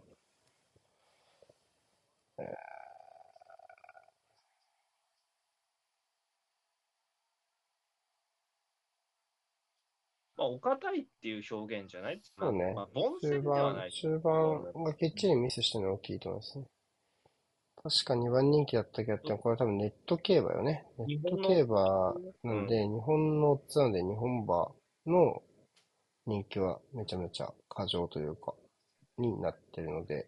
[10.44, 12.20] まあ、お堅いっていう表現じゃない？
[12.38, 12.74] そうね。
[12.74, 13.92] まあ、凡中戦ではな盤、い。
[13.92, 16.66] 中盤がきっちりミスしてるのが大きいと思いますね。
[17.84, 20.86] 確か2番人気だったけど、これ多分ネット競馬よね。
[21.00, 22.14] ネット競馬
[22.44, 24.72] なんで、日本のオッズなんで日本馬
[25.06, 25.42] の
[26.26, 28.54] 人気はめちゃめちゃ過剰というか、
[29.18, 30.28] になってるので、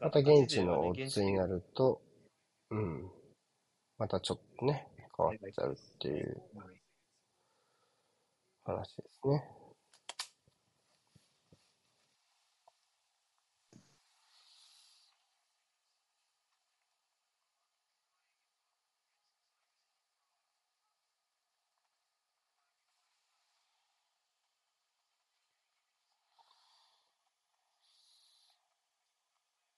[0.00, 2.00] また現地のオッズになると、
[2.70, 3.10] うん、
[3.98, 6.42] またちょっとね、変わっちゃうっていう
[8.64, 9.44] 話ですね。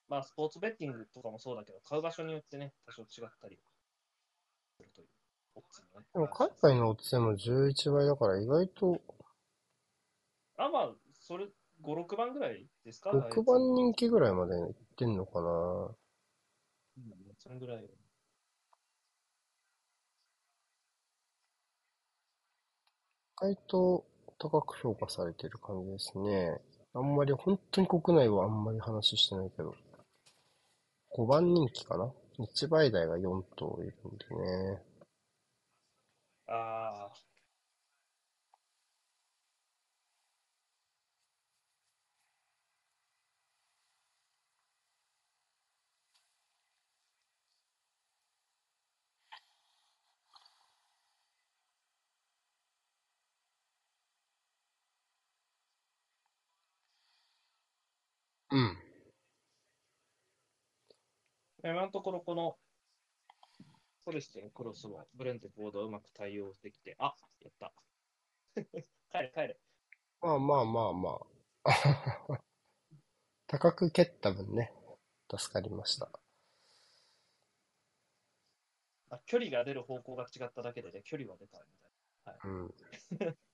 [0.08, 3.58] まあ、スポーツベッティングとかもそうだけど、買う場所によってね、多少違ったり
[4.76, 5.15] するという。
[6.12, 9.00] でも海外のオッズでも11倍だから意外と。
[10.56, 10.90] あ、まあ、
[11.20, 11.46] それ、
[11.82, 17.84] 5、6番ぐらいですか ?6 番人気ぐらいまでいってんのかなうん、そのぐらい。
[17.84, 17.88] 意
[23.36, 24.06] 外と
[24.38, 26.58] 高く評価されてる感じですね。
[26.94, 29.74] あんまり、本当に国内はあんまり話してないけど。
[31.14, 34.95] 5番人気かな ?1 倍台が4頭いるんでね。
[36.46, 37.26] ああ。
[58.50, 58.76] うん。
[61.64, 62.56] 今のところこの
[64.06, 67.72] フォレストのクロスもブレントボードうまく対応できて、あやった。
[69.10, 69.58] 帰れ帰れ。
[70.22, 71.20] まあまあまあま
[71.64, 72.40] あ。
[73.48, 74.72] 高く蹴った分ね、
[75.28, 76.08] 助かりました。
[79.10, 81.90] あ距離が出る方向が違っただけでね、距離は出たみたい
[82.26, 82.32] な。
[82.32, 83.36] はい、うん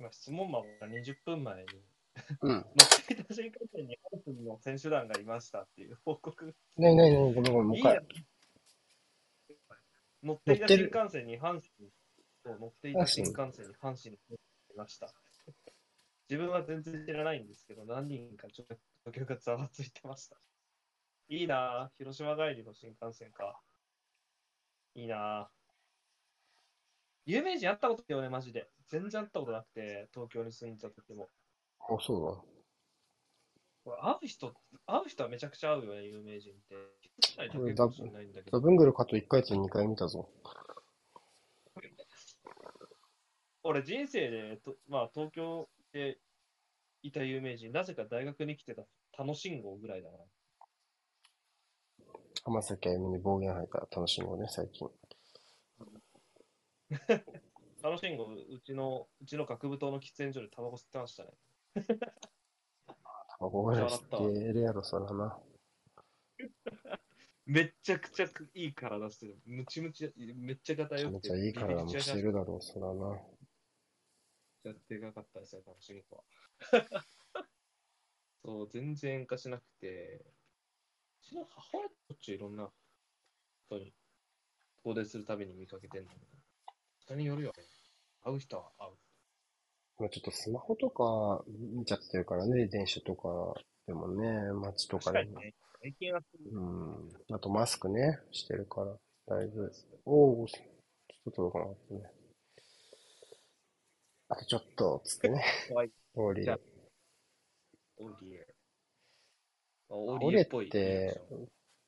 [0.00, 1.68] 今、質問マンが20分前に、
[2.40, 2.52] うん。
[2.52, 2.64] 乗っ
[3.06, 6.54] ていた新幹線にハンスの選手団がいましたっていう報告。
[6.78, 8.00] ないないない、ごめんごめん、もう一回。
[10.22, 14.36] 乗っていた新幹線に阪神、乗っていた新幹線に阪神が
[14.74, 15.12] いました。
[16.30, 20.36] 自分は全然知らないんですけど、何人かちょっと東京がざわついてました。
[21.28, 23.60] いいなぁ、広島帰りの新幹線か。
[24.94, 25.46] いいなぁ。
[27.26, 28.70] 有名人会ったことないよね、マジで。
[28.90, 31.30] 全然会ったことなくて、東京に住んでた時も。
[31.78, 32.44] あ、そ
[33.86, 33.94] うだ。
[34.02, 34.52] 会う人、
[34.86, 36.74] 会う人はめちゃくちゃ会うよね、有名人って。
[37.58, 37.88] 俺ダ
[38.50, 40.28] ダブングルかと1回と2回見たぞ。
[43.62, 46.18] 俺人生でと、まあ東京で
[47.02, 48.82] いた有名人、なぜか大学に来てた
[49.16, 50.18] 楽しんごぐらいだな。
[52.44, 54.88] 浜崎あゆみに暴言吐いた楽しんごね、最近。
[57.82, 61.30] 楽しんご、うちの、うちの学部棟の喫煙所でタバコ吸ってましたね。
[61.74, 61.84] タ
[63.40, 65.38] バコぐらい吸ってるやろ、そらな。
[67.46, 69.38] めちゃくちゃいい体してる。
[69.46, 71.30] ムチムチ、めっちゃ硬よくて。
[71.32, 73.20] めちゃいい体もしてるだろう、そらな。
[74.62, 76.22] やってでかかったですよ、楽しみは。
[78.44, 80.24] そう、全然演歌しなくて、
[81.22, 82.70] ちの母親とっちゅういろんな
[83.66, 83.94] 人に
[84.84, 86.10] 遠出するたびに見かけてんの。
[87.10, 87.64] 人によるよね。
[88.24, 88.92] 会う人は会う。
[89.98, 93.54] まあちょっとスマホとか見ちゃってるからね、電車とか
[93.86, 95.24] でもね、街とかでも。
[95.24, 95.54] 確かにね。
[95.82, 96.20] 最近は
[96.52, 97.34] うん。
[97.34, 99.72] あとマスクね、してるから、だいぶ。
[100.04, 102.00] おお、ちょっと届かなかったね。
[104.28, 105.90] あとちょっと、つってね、怖い。
[106.14, 106.58] オーリーじゃあ。
[107.96, 108.46] オーリエ。
[109.88, 111.20] オーリエっぽいリアクて。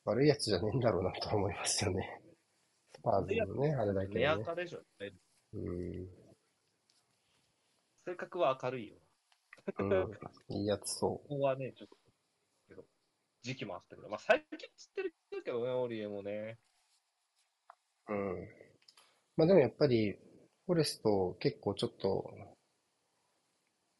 [0.05, 2.22] 悪いやつじゃねえんだろうなと思いますよね。
[3.03, 4.38] スパーズのね、あれだけレア。
[4.38, 4.78] カでしょ。
[5.55, 6.09] うん。
[8.07, 8.96] 性格は明るいよ。
[9.80, 10.57] うん。
[10.57, 11.96] いいやつそここはね、ちょっと、
[12.68, 12.84] けど、
[13.42, 15.12] 時期もあったけど、まあ最近知ってる
[15.44, 16.59] けどね、オーリエもね。
[18.09, 18.14] う。
[18.14, 18.48] うん。
[19.36, 20.12] まあでもやっぱり、
[20.66, 22.30] フォレスト結構ちょっと、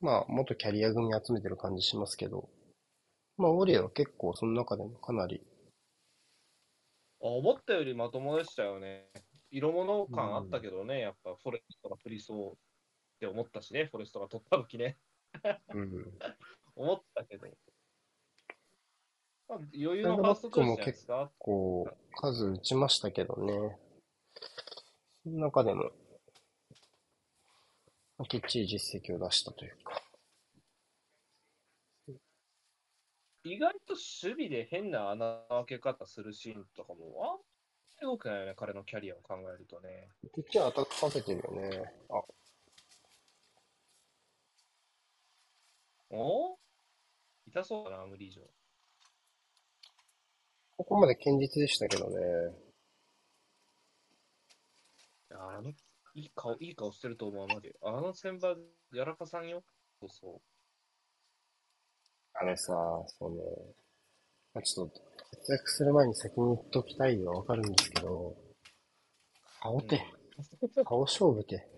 [0.01, 2.49] まあ、元キャリア組集めてる感じしますけど、
[3.37, 5.52] まあ、オーリエは結構その中でもかなり、あ
[7.31, 9.09] 思ったよりまともでしたよね。
[9.51, 12.55] 色物感あったけどね、やっぱフォレストが振りそうっ
[13.21, 14.99] て思ったしね、フォレストが取った時ね。
[15.73, 16.19] うん。
[16.75, 17.47] 思ったけど。
[19.49, 21.31] まあ、余裕のファーストチョイスじゃないですか。
[21.39, 23.79] こう、数打ちましたけどね。
[25.23, 25.93] その中でも、
[28.19, 30.02] まあきっちり実績を出したというか。
[33.45, 37.39] 意外と守備で変な穴開け方するシーンとかも、あんま
[38.03, 40.09] り多くないよね、彼のキャリアを考えるとね。
[40.35, 41.93] きっちりアタックかけてるよね。
[42.09, 42.23] あ、
[46.11, 46.57] お？
[47.47, 48.43] 痛そうだな、無理以上。
[50.77, 52.17] ここまで堅実でしたけどね。
[55.31, 55.75] いやあの、い
[56.15, 57.73] い顔、いい顔してると思う、マジ。
[57.83, 58.57] あの先輩、
[58.93, 59.65] やらかさんよ。
[60.01, 60.52] そうそう。
[62.35, 62.73] あのさ、
[63.19, 63.37] その、
[64.55, 68.37] まあ、ちょっと、活躍する前に先に言っときたいのはわかるんですけど、
[69.61, 70.03] 顔て、
[70.85, 71.69] 顔勝負て。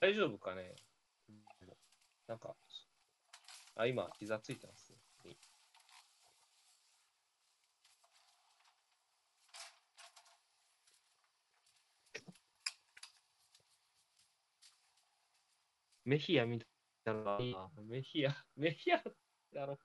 [0.00, 0.74] 大丈夫かね？
[2.26, 2.54] なんか、
[3.76, 4.89] あ、今、膝ついてます。
[16.04, 16.58] メヒアみ
[17.04, 17.38] たいな
[17.88, 19.02] メヒア、メヒア
[19.54, 19.78] だろ。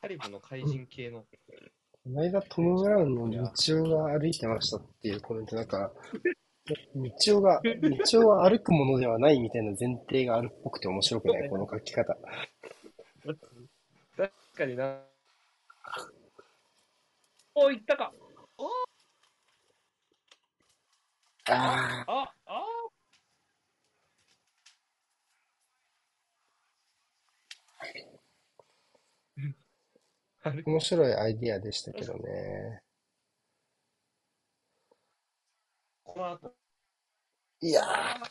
[0.00, 1.20] カリブの怪人系の。
[1.20, 5.92] この間トム・ブラウンの道夫が歩いてましたっていうコメントなんか、
[6.94, 12.16] 道夫が、道夫は歩くものではないみたいな前提があるっぽくて面白くないこの書き方。
[14.16, 14.98] 確かにな。
[17.54, 18.12] お、行ったか。
[18.58, 18.66] お
[21.48, 22.71] ああ、ああ
[30.44, 32.82] あ、面白いアイディアでしたけどね。
[36.04, 36.54] この後。
[37.62, 38.30] いやー、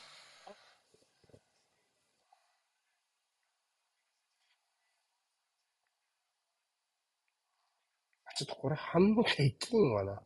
[8.35, 10.21] ちょっとこれ反応できんわな。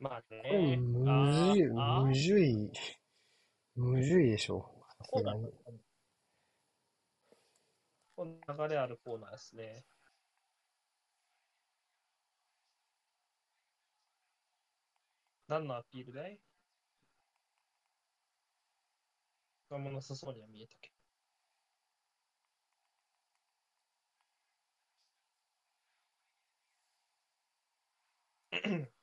[0.00, 0.76] まあこれね。
[0.76, 2.70] むあずい、ーあーむずい、
[3.76, 4.86] むずいでしょ。
[4.98, 5.81] さそうだすがに。
[8.16, 8.38] この
[8.68, 9.84] 流れあるコーナーですね。
[15.48, 16.40] 何のアピールだい？
[19.70, 20.92] なんもなさそうには見えたけ
[28.52, 29.01] は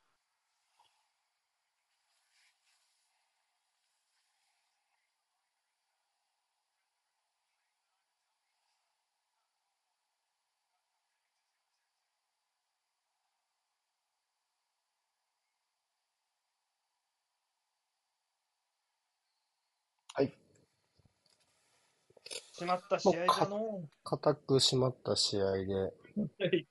[22.60, 25.94] しまった試合だの固く締まった試合で。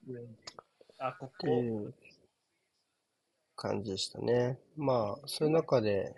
[1.00, 1.54] あ、こてこ。
[1.54, 1.94] いう
[3.56, 4.60] 感じでしたね。
[4.78, 6.14] まあ、そういう中で、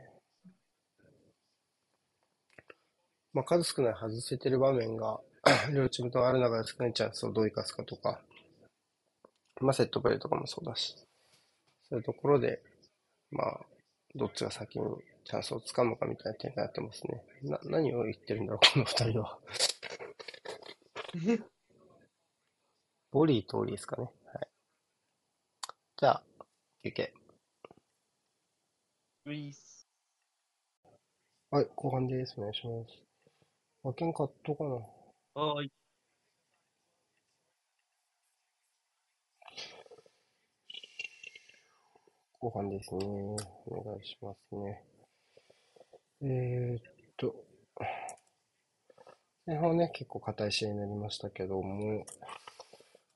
[3.32, 5.22] まあ、数少ない外せてる場面が、
[5.74, 8.22] 両チームともある中で少ないチャンスをどう生かすかとか、
[9.62, 10.96] まあ、セットプレーとかもそうだし、
[11.88, 12.62] そういうところで、
[13.32, 13.66] まあ、
[14.16, 14.86] どっちが先に
[15.26, 17.24] チャンスをつかむかみたいな展開になってますね。
[17.44, 19.40] な、何を言ってるんだろう、 この二人は。
[23.12, 24.10] ボリーとオリーですかね。
[24.34, 24.48] はい。
[25.98, 26.24] じゃあ、
[26.84, 27.14] 休憩。
[29.26, 29.88] ウィース。
[31.52, 32.36] はい、後半です。
[32.38, 33.04] お願いします。
[33.84, 34.70] 馬券買っとかな。
[35.34, 35.72] はーい。
[42.40, 43.06] 後半ですね。
[43.06, 44.91] お願いしますね。
[46.24, 46.84] えーっ
[47.18, 47.34] と、
[49.48, 52.06] 前半はね、結構硬い試合になりましたけども、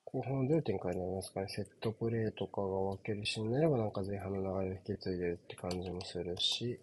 [0.06, 1.48] 後半はどういう展開になりますかね？
[1.50, 6.80] セットプレーとかが分けるシーンになれば、なんか前半の流れを引き継いでるって感じもするし、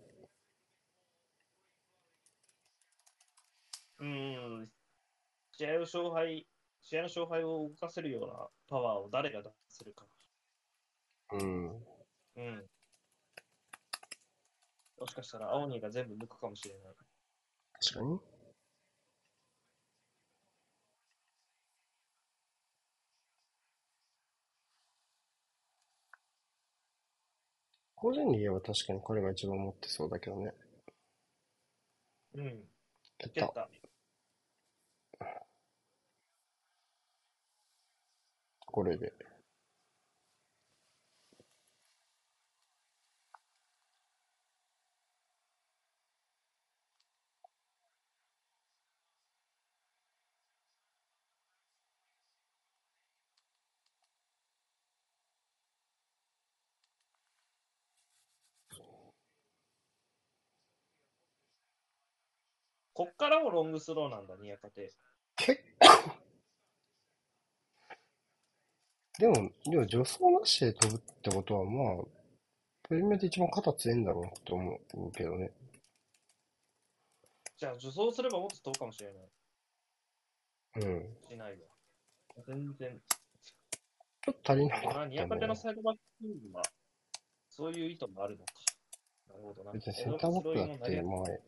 [3.99, 4.69] うーん。
[5.51, 6.47] 試合の勝敗、
[6.83, 10.07] 試合の勝敗を動かせるようなパワーを誰が出せるか。
[11.33, 11.67] うん。
[12.37, 12.71] うん。
[15.03, 16.83] もしかしたら、青鬼が全部抜くかもしれない。
[17.81, 18.21] 確かに。
[27.97, 30.53] 個人で言えば確かに彼が一番持ってそうだけどね。
[32.35, 32.45] うん。
[32.45, 33.41] やった。
[33.41, 33.69] やった。
[38.67, 39.32] これで。
[63.03, 64.93] こっからもロングスローなんだ、ニヤカテ。
[65.35, 66.13] 結構。
[69.19, 69.35] でも、
[69.65, 72.05] でも助走なしで飛ぶってことは、まあ、
[72.85, 75.51] プレミアで一番肩強いんだろうって思うけどね。
[77.57, 79.29] じゃあ、助走すればもっと飛ぶかもしれない。
[80.77, 81.17] うん。
[81.29, 81.59] しないわ。
[82.47, 83.03] 全然。
[84.21, 85.57] ちょっと足りなかったねヤカテの。
[85.57, 86.63] サイドバックは、
[87.49, 88.53] そういう意図もあるのか。
[89.29, 89.73] なるほどな。
[89.73, 91.33] 別にセンターバックだって、スローインも前。
[91.33, 91.39] あ、あ、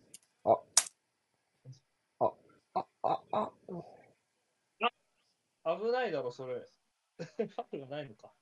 [3.05, 3.52] あ、あ、
[5.64, 6.55] あ、危ないだろ、それ。
[7.18, 8.32] ファウルがないのか。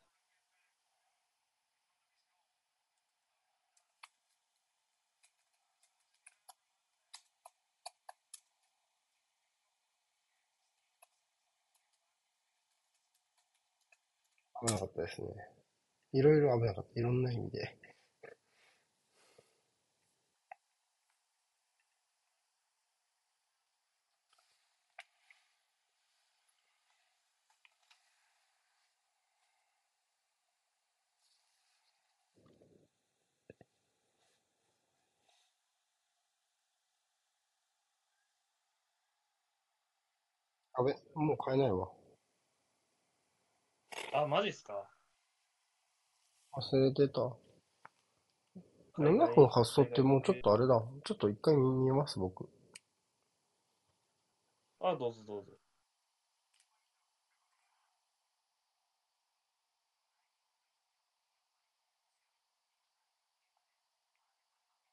[14.66, 15.28] 危なかったですね。
[16.12, 17.00] いろいろ危なかった。
[17.00, 17.76] いろんな意味で。
[40.82, 41.88] あべ、もう買えないわ。
[44.12, 44.90] あ、マジっすか？
[46.54, 47.36] 忘れてた。
[48.94, 50.82] 海外7分発送ってもうちょっとあれだ。
[51.04, 52.48] ちょっと一回見ます、僕。
[54.80, 55.52] あ、どうぞどうぞ。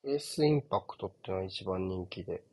[0.04, 2.44] エースインパクトってのは一番人気で。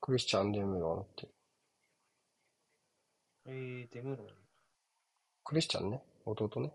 [0.00, 1.28] クリスチャン・デムがなってる。
[3.46, 4.26] えー、デムロン。
[5.44, 6.02] クリスチャンね。
[6.24, 6.72] 弟ね。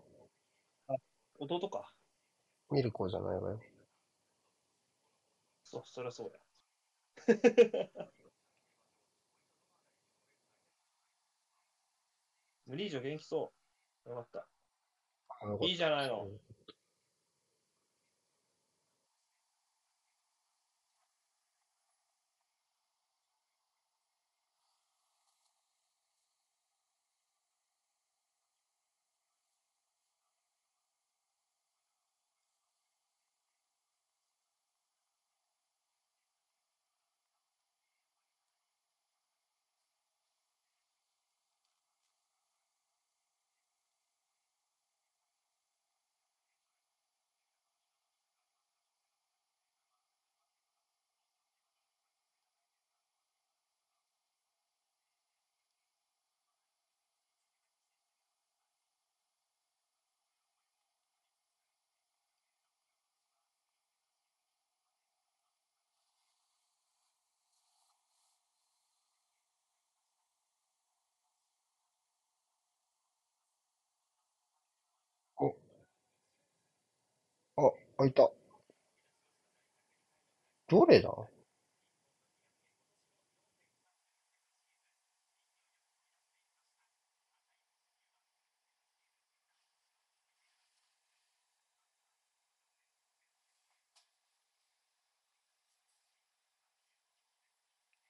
[1.38, 1.92] 弟か。
[2.70, 3.60] ミルコじゃないわよ。
[5.64, 6.38] そう、そりゃそうだ。
[12.66, 13.52] 無理以上元気そ
[14.06, 14.10] う。
[14.10, 14.46] よかった。
[15.66, 16.28] いいじゃないの。
[77.98, 78.30] あ、いた。
[80.68, 81.10] どれだ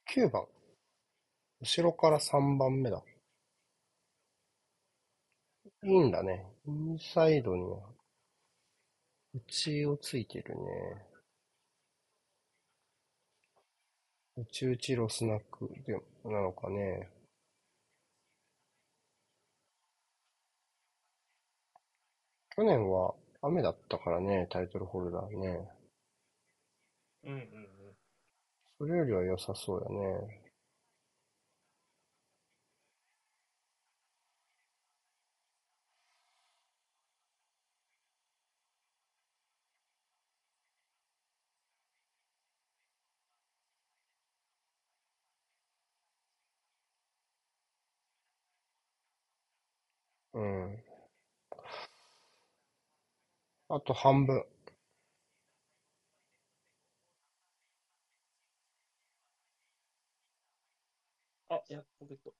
[0.04, 0.46] ？9番。
[1.60, 3.04] 後ろから3番目だ。
[5.84, 6.44] いいんだね。
[6.66, 7.78] インサイドには
[9.36, 10.62] 内をついてるね。
[14.36, 15.92] 内々ロスナックで
[16.24, 17.10] なのかね。
[22.56, 25.68] 去年は雨だったからね、タイトルホルダーね。
[27.24, 27.96] うんうんうん。
[28.78, 30.45] それよりは良さそうだね。
[50.36, 50.84] うん。
[53.68, 54.44] あと半分。
[61.48, 62.34] あ、いや、ポケット。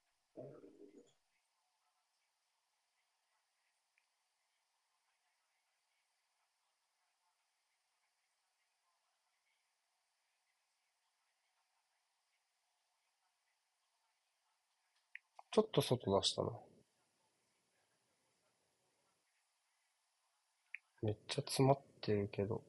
[15.51, 16.51] ちょっと外出したな。
[21.07, 22.61] めっちゃ詰まってるけど。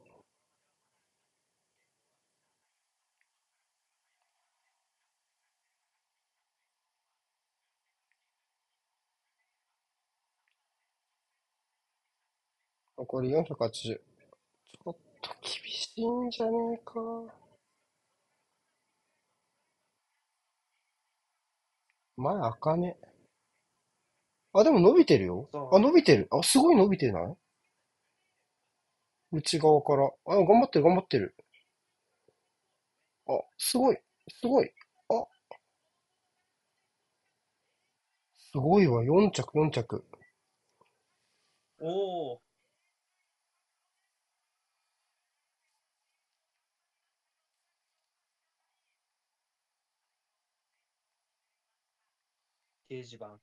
[12.98, 13.96] 残り480。
[13.96, 16.94] ちょっと厳しいんじゃねえか。
[22.18, 22.98] 前開かね。
[24.54, 25.50] あ、でも伸びてるよ。
[25.72, 26.28] あ、伸びてる。
[26.32, 27.38] あ、すごい伸びてない？
[29.32, 30.04] 内側から。
[30.06, 31.34] あ、頑張ってる、頑張ってる。
[33.28, 33.98] あ、すごい、
[34.42, 34.72] すごい。
[35.10, 35.26] あ、
[38.52, 39.04] すごいわ。
[39.04, 40.04] 4着、4着。
[41.80, 41.88] お
[42.34, 42.42] お。
[52.90, 53.40] 掲示板。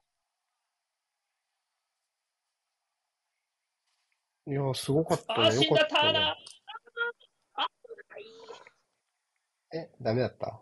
[4.46, 5.52] いやー、すごかったね。
[5.52, 6.00] 死んだよかったね。
[6.02, 6.34] ターナー
[7.54, 7.66] あ
[9.74, 10.60] え、ダメだった？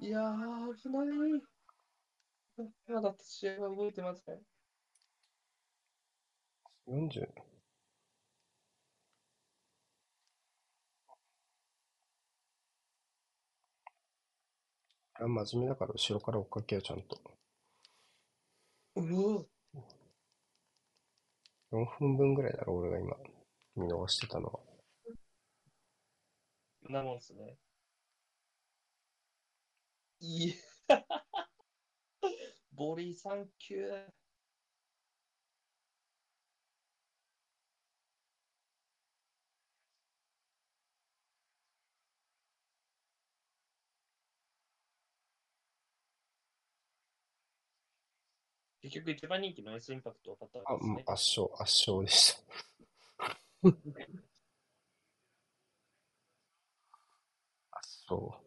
[0.00, 1.42] いやー、危ない。
[2.88, 4.40] まだ試合は動いてません。
[6.86, 7.28] ?40?
[15.14, 17.35] あ、真面目だから後ろから追っかけよう、ちゃんと。
[18.96, 19.46] う
[21.70, 23.16] お4分分ぐらいだろ、俺が今、
[23.76, 24.60] 見逃してたのは。
[26.88, 27.58] なもんっすね。
[30.20, 30.54] いえ。
[32.72, 34.25] ボリーサンキュー。
[48.86, 51.02] 結局一番人気の S インパクトを買ったあ、わけですね。
[51.06, 52.40] 圧勝、圧勝でした。
[57.72, 58.46] 圧勝。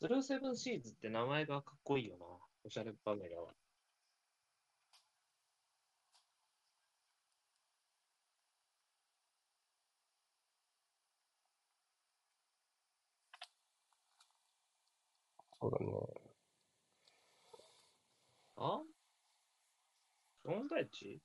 [0.00, 2.26] スルーセブンシーズって名前がかっこいいよな。
[2.64, 3.54] おしゃれパメラは。
[15.60, 15.92] そうだね。
[18.56, 18.80] あ？
[20.44, 21.20] 問題値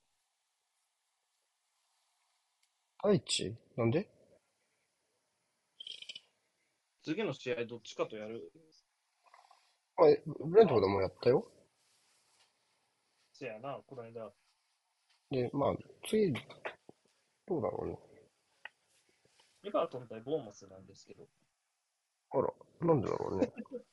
[3.04, 3.56] 愛知？
[3.78, 4.10] なんで？
[7.04, 8.52] 次の試合どっちかとやる？
[9.98, 11.48] あ、えブレントフォードもやったよ。
[13.34, 14.32] せやな、この間。
[15.30, 15.76] で、まあ、
[16.08, 16.34] 次、
[17.46, 18.00] どうだろうね。
[19.66, 21.28] エバートン対ボーマスなんですけど。
[22.32, 22.54] あら、
[22.88, 23.52] なんでだろうね。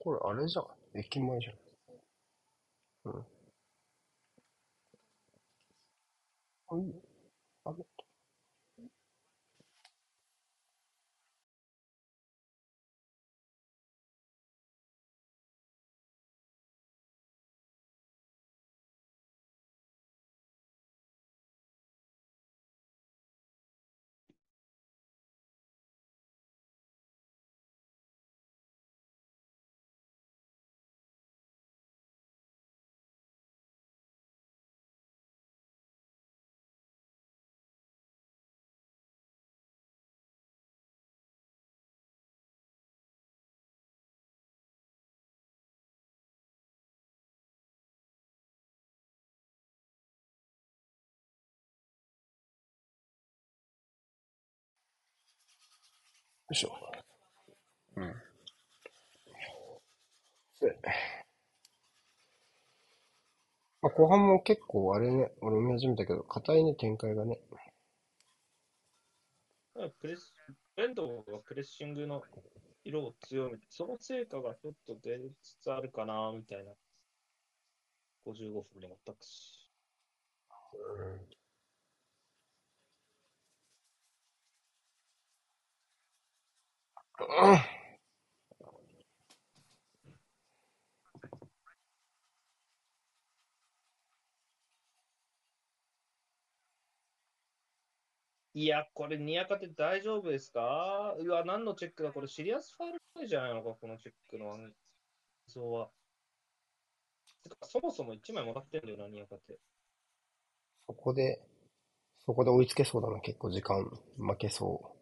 [0.00, 0.66] これあれじゃん。
[0.94, 1.54] 駅前じゃん。
[3.04, 3.26] うん。
[6.68, 7.09] は、い
[56.50, 56.72] いしょ。
[57.96, 58.14] うん。
[60.60, 60.78] で
[63.82, 67.40] まあ、後半も結構あれね、俺見始めたけど、硬いね、展開がね。
[70.00, 70.34] プレス、
[70.76, 72.22] ブレントがプレッシングの
[72.84, 76.72] 色を強めて、その成果がちょっと出つつあるかな、みたいな。
[78.26, 79.70] 55分で全くし。
[80.74, 81.39] うん。
[98.52, 101.14] いや、これ、ニヤカテ大丈夫ですか？
[101.18, 102.12] うわ、何のチェックだ？
[102.12, 104.72] これ、シリアスファールじゃないのか、このチェックの映
[105.48, 105.90] 像は。
[107.42, 109.58] てかそもそも1枚もらってんだよな、ニヤカテ。
[110.86, 111.40] そこで、
[112.26, 113.84] そこで追いつけそうだな、結構時間。
[114.18, 114.99] 負けそう。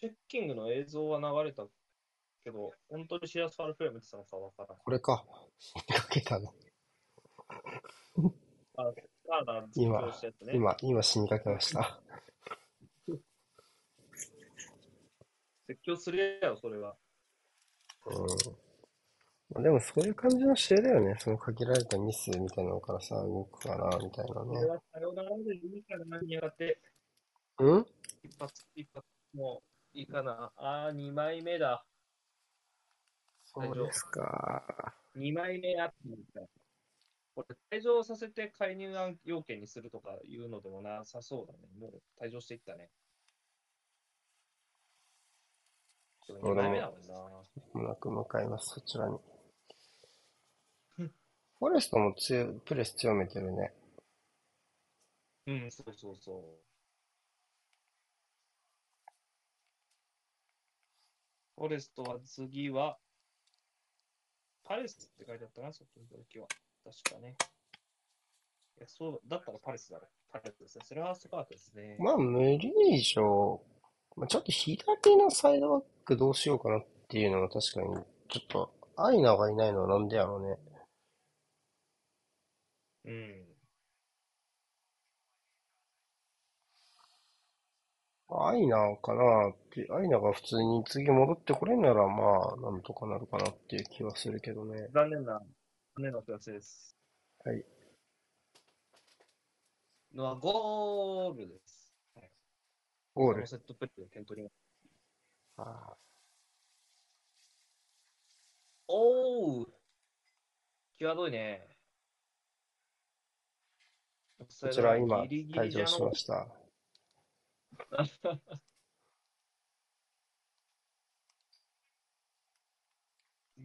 [0.00, 1.66] チェッキングの映像は流れた
[2.44, 4.80] けど、本当にシリアスファールプレイ見てたのかわからんう。。
[4.84, 5.24] これか。
[5.88, 6.54] かけたの。
[8.76, 8.92] あ、
[9.44, 10.52] カー実今況したやつね。
[10.54, 12.00] 今、今死にかけました。
[15.66, 16.96] 絶叫するやろ、それは。
[18.06, 18.14] うん。
[19.50, 21.16] まあでもそういう感じの試合だよね。
[21.18, 24.56] その限られたミスみたいなのからさ、動くかな、みたいなね。
[24.56, 26.80] これはさよならでいいかな、ニヤカテ。
[27.58, 27.86] うん？
[28.22, 30.52] 一発、一発もういいかな。
[30.56, 31.84] あー、2枚目だ。
[33.44, 34.94] そうですか。
[35.16, 36.48] 2枚目あってみたい
[37.34, 41.58] これ、退場させて介入案要件にするとかいうのでもなさそうだね。
[41.78, 42.90] もう退場していったね。
[46.26, 47.14] でも2枚目だもんな。
[47.74, 49.18] まもなく向かいます、そちらに。
[51.58, 53.72] フォレストも強いプレス強めてるね。
[55.46, 56.77] うん、そうそうそう。
[61.58, 62.96] フォレストは次は、
[64.62, 66.46] パレスって書いてあったな、そっちの時は。
[66.84, 67.36] 確かね。
[68.78, 70.06] いや、そう、だったらパレスだろ。
[70.30, 70.84] パレスですね。
[70.84, 71.96] セルハーストパークですね。
[71.98, 73.60] まあ、無理でしょ
[74.16, 74.20] う。
[74.20, 80.58] まあ、ちょっと左のサイドバックどうしようかなっていうのは確かに、ちょっと、アイナがいないのはなんでやろうね。
[83.04, 83.48] うん。
[88.30, 94.88] アイナかなって、アイナが普通に次戻ってこれんなら、まあ、なんとかなるかなっていう気はするけどね。
[94.92, 95.34] 残念な、
[95.96, 96.96] 残念なお知らせです。
[97.44, 97.64] はい。
[100.14, 101.92] のはゴールです。
[102.14, 102.30] はい、
[103.14, 103.46] ゴール。
[103.46, 104.54] セットプレーで点取ります。
[105.58, 105.96] あ
[108.88, 109.66] おー
[110.98, 111.68] 際どいね。
[114.38, 116.46] こちら今、退場しました。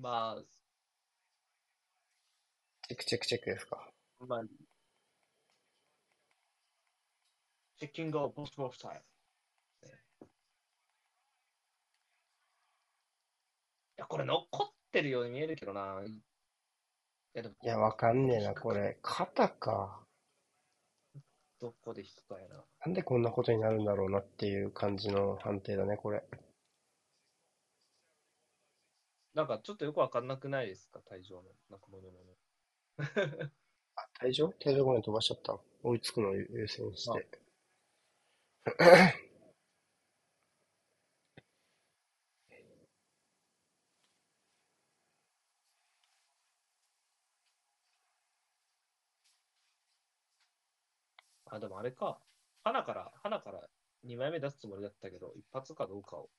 [0.03, 0.35] ま
[2.89, 3.87] チェックチェックチェックですか。
[4.19, 4.41] あ、まあ、
[7.77, 8.99] チェッキングストオフタイム。
[8.99, 10.25] い
[13.95, 16.01] や、これ残ってるように見えるけどな。
[16.05, 16.11] い
[17.33, 18.97] や、でも、いや、わかんねえな、これ。
[19.01, 20.01] 肩か。
[21.61, 22.61] どこで引くかやな。
[22.85, 26.25] なんでこんなことになるんだろうなっていう感じの判定だね、これ。
[29.33, 31.43] なんかちょっとよくわかんなくないですか、退場の。
[31.69, 32.35] なんかものもの。
[33.95, 35.59] あ、退場退場ごめん、飛ばしちゃった。
[35.81, 37.27] 追いつくのを優先して。
[51.47, 52.19] あ、でもあれか。
[52.63, 53.67] 花から、花から
[54.03, 56.29] 2枚目出すつもりだったけど、一発かどうかを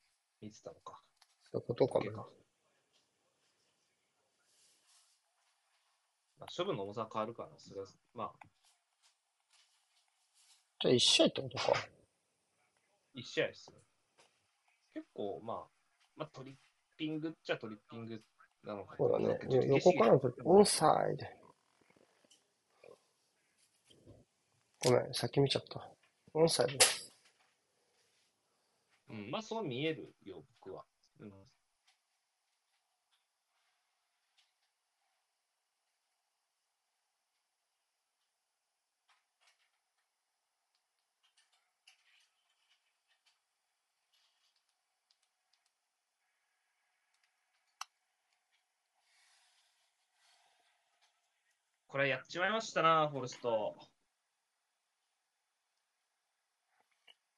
[0.40, 1.02] 見てたのか。
[1.42, 2.26] そういうことかもな。
[6.44, 8.32] まあ、処分の重さは変わるから、それは、まあ、
[10.82, 11.72] じゃあ一試合ってことか。
[13.14, 13.76] 一試合ですね。
[14.92, 15.64] 結構、まあ、
[16.16, 16.54] まあ、トリッ
[16.98, 18.20] ピングっちゃトリッピング
[18.62, 19.38] なのかそうだね。
[19.40, 21.26] ちょっとよ横からの時、オンサイド。
[24.84, 25.88] ごめん、先見ちゃった。
[26.34, 27.14] オンサイドです。
[29.08, 30.84] うん、まあ、そう見えるよ、僕は。
[31.20, 31.32] うん、
[51.94, 53.76] これやっちまいましたな、フォレスト。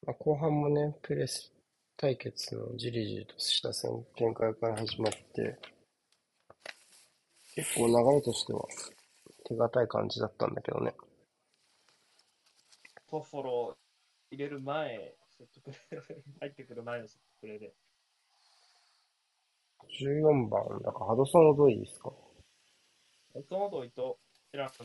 [0.06, 1.52] まあ、後半もね、プレス
[1.98, 5.58] 対決のじりじりとした戦展開から始まって、
[7.54, 8.64] 結構流れとしては
[9.44, 10.94] 手堅い感じだったんだけどね。
[13.10, 13.76] トフォロ
[14.30, 16.02] 入れる前、セットプレー、
[16.40, 17.74] 入ってくる前のセットプレーで。
[20.00, 22.08] 14番、だからハドソン・オドイですか？
[22.08, 22.14] ハ
[23.34, 24.18] ドソン・オドイと？
[24.52, 24.68] エラン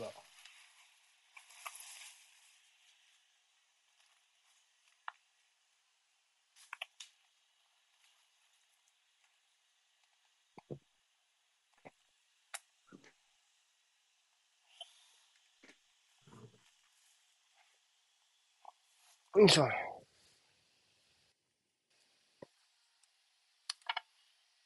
[19.34, 19.66] よいしょ。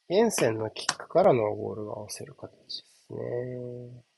[0.08, 4.15] エンセンのキックからのゴールが合わせる形ですね。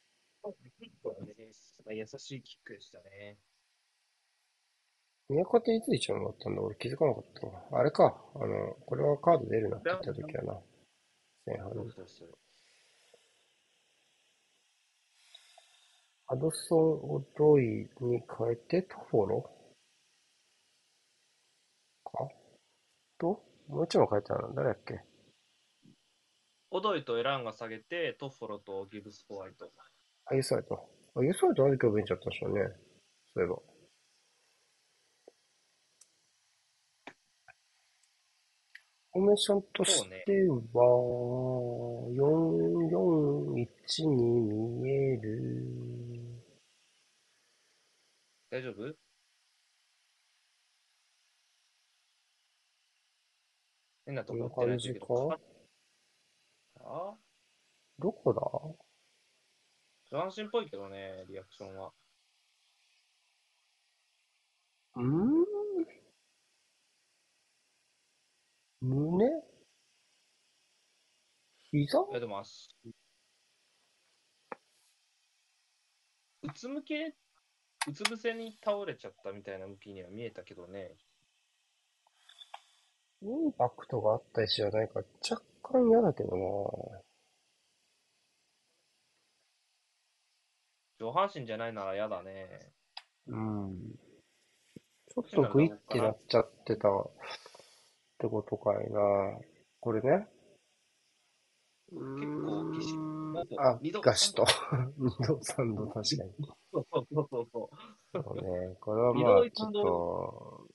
[1.91, 3.39] 優しいキックでしたね。
[5.29, 6.63] 宮古っていつ一番だったんだ？
[6.63, 7.81] 俺気づかなかったわ。
[7.81, 8.17] あれか。
[8.35, 10.59] あの、これはカード出るなって言った時はな。
[11.47, 11.93] 前半に。
[16.31, 16.79] アドソン・
[17.11, 19.51] オドイに変えてトフォロ
[22.05, 22.29] か？
[23.19, 23.43] と？
[23.69, 24.55] もう一枚書いてあるの？
[24.55, 25.01] 誰だっけ？
[26.71, 29.71] オドイとエランが下げて、トッフォロとギブス・ホワイト。
[30.31, 30.89] あ、ユーサイト。
[31.15, 32.61] あ、ユーサイトなんで今日ベンチゃったんでしょうね。
[33.35, 33.57] そういえば。
[39.13, 40.85] フォーメーションとしては、
[42.13, 44.17] 441に
[44.83, 45.25] 見える。
[48.51, 48.95] 大丈夫？
[54.07, 55.07] 変なとここんな感じか？
[57.99, 58.41] どこだ？
[60.11, 61.93] 上半身っぽいけどね、リアクションは。
[64.97, 65.45] うん
[68.81, 69.27] 胸？
[71.71, 71.99] 膝？
[72.15, 72.71] え、でも足。
[76.43, 77.15] うつむけ、
[77.89, 80.97] うつ伏せに倒れちゃったみたいな向きには見えたけどね。
[83.21, 87.08] インパクトがあったりしはないか若干嫌だけどな
[90.99, 92.73] 上半身じゃないなら嫌だね。
[93.29, 93.79] うん。
[95.09, 97.11] ちょっとグイってなっちゃってたっ
[98.19, 99.01] てことかいな。
[99.81, 100.27] これね。
[101.91, 102.01] 結
[102.45, 102.95] 構ぎし、
[103.59, 104.45] あ、ガシと。
[104.99, 106.33] 二度三度確かに。
[106.73, 108.23] そうそうそうそう。
[108.23, 108.77] そうね。
[108.81, 110.67] これはまあ、ちょっと、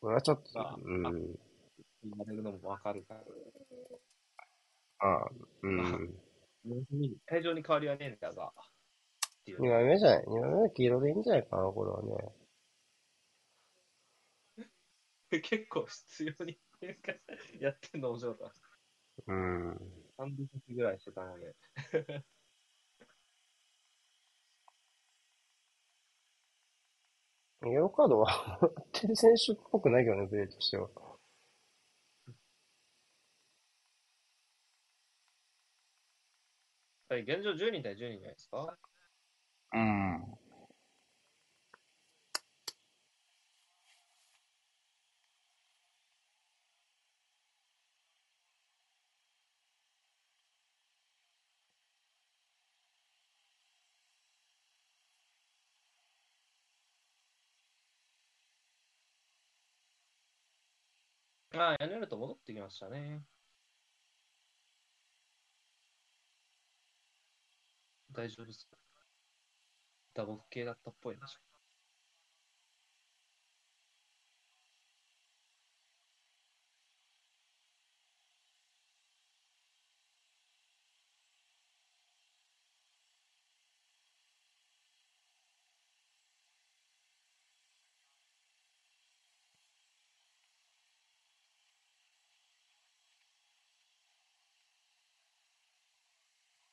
[0.00, 1.02] これはちょっと、うん。
[1.02, 3.20] 言われるのもわかるから。
[5.00, 5.30] ああ、
[5.62, 6.14] うん。
[7.26, 8.52] 会場に変わりはねえんだが。
[9.56, 10.24] 二枚目じゃない？
[10.26, 12.32] 二枚目は黄色でいいんじゃないかな、これはね。
[15.30, 16.58] 結構必要に
[17.60, 18.78] やってんの面白かった。
[19.26, 19.78] うん。
[20.18, 21.54] 3分のぐらいしてたので。
[27.66, 28.58] イ エローカードは
[28.92, 30.88] テる選手っぽくないけどね、プレーとしては。
[37.08, 38.78] はい、現状10人対10人じゃないですか？
[39.72, 40.38] うん。
[61.52, 63.22] ああ、屋根ると戻ってきましたね。
[68.12, 68.87] 大丈夫ですか？
[70.18, 71.28] ダボ系だったっぽいな。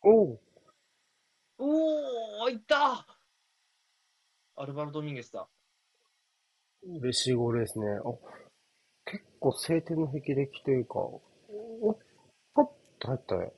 [0.01, 0.39] おう。
[1.59, 3.14] おー、いった
[4.57, 5.47] アルバルド・ミンゲスだ。
[7.01, 7.85] 嬉しいゴールですね。
[7.87, 8.01] あ、
[9.03, 11.97] 結構晴天の霹靂というか、おっ、
[12.53, 12.65] パッ
[12.99, 13.51] と入ったね。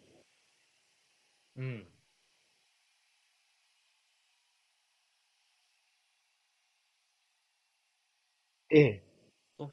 [1.57, 1.88] うん。
[8.69, 9.03] ええ。
[9.57, 9.72] ト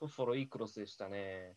[0.00, 1.54] トフォロいいクロスでしたね。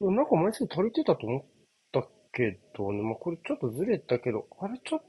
[0.00, 1.44] なんか枚数足りてたと思っ
[1.92, 5.02] たけどね、まあ、これちょっとずれたけど、あれちょっ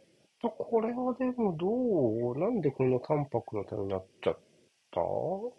[0.44, 2.38] とこれはでもどう？
[2.38, 4.38] なんでこんな淡白な手になっちゃっ
[4.92, 5.00] た？
[5.00, 5.56] こ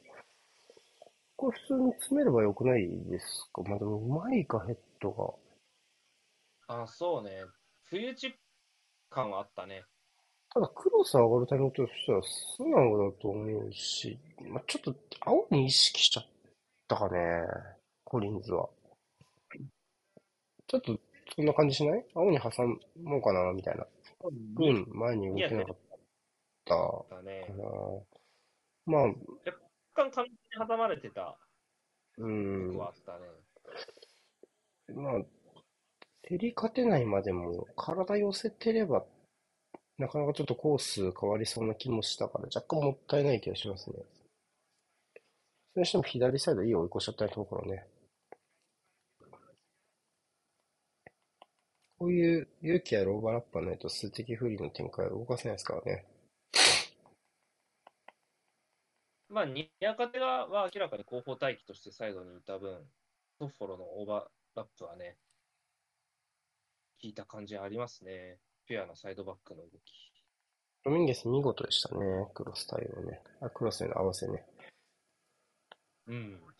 [1.50, 3.62] れ普通に詰めればよくないですか？
[3.62, 5.10] まあでもうまいかヘッド
[6.68, 6.82] が。
[6.82, 7.30] あ、そうね。
[7.90, 8.34] 冬チ
[9.10, 9.82] 感はあったね。
[10.52, 16.26] ただクロス上がるタイミングとしては素直だと思うし、まあ、ちょっと青に意識しちゃっ
[16.86, 17.18] たかね、
[18.04, 18.68] コリンズは。
[20.68, 20.96] ちょっと
[21.34, 22.04] そんな感じしない？
[22.14, 22.50] 青に挟
[23.02, 23.84] もうかな、みたいな。
[24.24, 24.76] ううん。
[24.82, 25.76] ん、前に動けなかっ
[26.64, 27.54] たかだね。
[27.56, 28.04] な。
[28.86, 29.02] まあ、
[29.46, 29.58] 若
[29.94, 31.38] 干完全に挟まれてた
[32.16, 33.26] うんあったね。
[34.94, 35.22] まあ、
[36.22, 39.06] 競り勝てないまでも、体寄せてれば、
[39.98, 43.96] なかなかちょっとコース変わりそうな気もしたから、若干もったいない気がしますね。
[45.72, 47.86] それにしても左サイドいい追い越しちゃったところね。
[52.04, 56.04] こういう勇気やローバーラッパーないと数的不利の展開は動かせないですからね。
[59.30, 62.76] まあ、ニアカテがは明らかに後方待機としてサイドにいた分、
[63.38, 65.16] トッフォロのオーバーラップはね、
[67.00, 68.36] 効いた感じありますね。
[68.66, 70.12] ピュアなサイドバックの動き。
[70.84, 72.28] ドミンゲス見事でしたね。
[72.34, 73.22] クロス対応ね。
[73.40, 74.44] あ、クロスへの合わせね。
[76.06, 76.53] うん。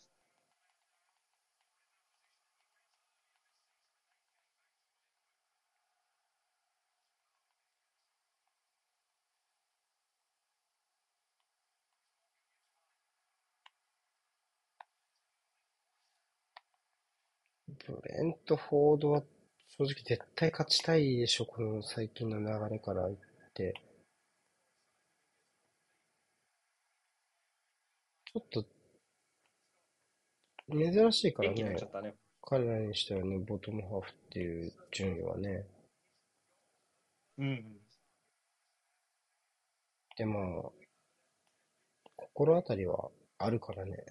[17.87, 19.23] ブレントフォードは
[19.77, 23.19] 正直絶対勝ちたいでしょ、この最近の流れから言っ
[23.55, 23.75] て。
[28.25, 28.65] ちょっと、
[30.69, 31.77] 珍しいからねね。
[32.43, 35.67] 彼らにしてはね、ボトムハーフっていう順位はね。
[37.39, 37.81] うん。
[40.17, 40.71] で、まあ、
[42.17, 44.05] 心当たりはあるからね。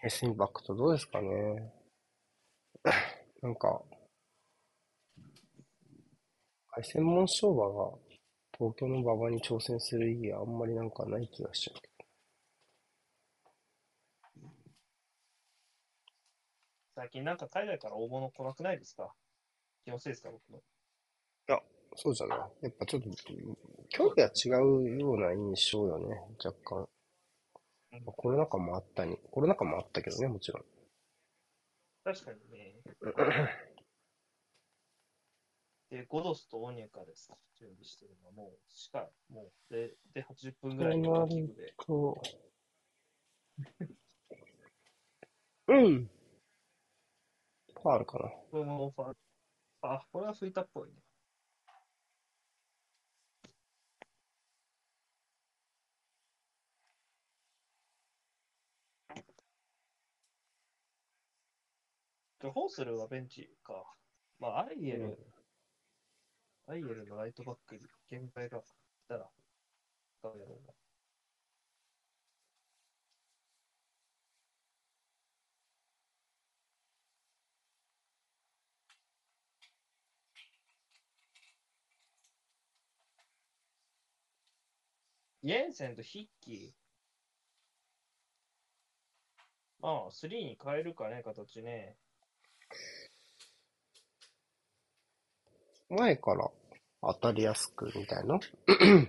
[0.00, 1.72] ヘスインバックとどうですかね。
[3.42, 3.82] なんか、
[6.70, 7.98] 凱旋門賞馬が
[8.56, 11.88] 東京の馬場に挑戦する意義はあんまりなんかない気がしちゃうけ
[16.94, 19.12] 最近なんか海外から大物来なくないですか？
[19.84, 20.60] 気のせいですか、僕の。
[21.46, 21.62] ど。
[21.96, 22.38] そうじゃない。
[22.62, 23.10] やっぱちょっと、
[23.88, 26.88] 距離が違うような印象よね、若干。
[28.16, 30.64] コロナ禍もあったに、コロナ禍もあったけどね、もちろん。
[32.04, 32.80] 確かにね。
[35.90, 37.32] で、ゴドスとオニャカです。
[37.54, 41.74] 準備してるのはもう、しか、もう、で、で、80分ぐらいので。
[41.86, 42.20] と、
[45.68, 46.10] うん。
[47.82, 48.30] ファールかな。
[48.50, 49.18] これもファウル
[49.82, 50.96] あ、これは吹いたっぽいね。
[62.46, 63.96] ホースルはベンチか。
[64.38, 65.18] まあ、アイエル、
[66.66, 68.64] アイエルのライトバックに限界が来
[69.08, 69.28] たら、
[70.20, 70.72] 使うやろうな。
[85.42, 86.72] イエンセンとヒッキー。
[89.80, 91.96] まあ、3に変えるかね、形ね。
[95.90, 96.50] 前から
[97.02, 98.38] 当たりやすくみたいな？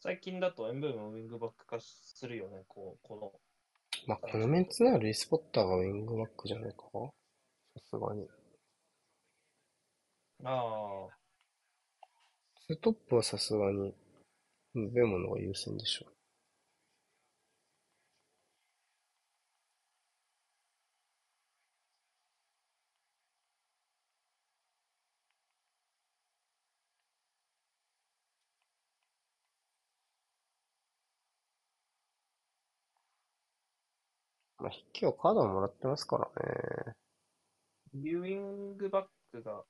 [0.00, 3.32] 最近だとエンブームをウィングバック化するよね、こう、この。
[4.06, 6.76] まあ、このメンツならルイス・ポッターがウィングバックじゃないか？
[7.74, 8.28] さすがに。
[10.44, 11.08] ああ、
[12.66, 13.94] ツートップはさすがに、
[14.74, 16.06] うんベモの方が優先でしょ。
[34.66, 36.24] まあ、筆記はカードはもらってますから
[36.88, 36.92] ね。
[37.94, 39.62] ビューイングバックが、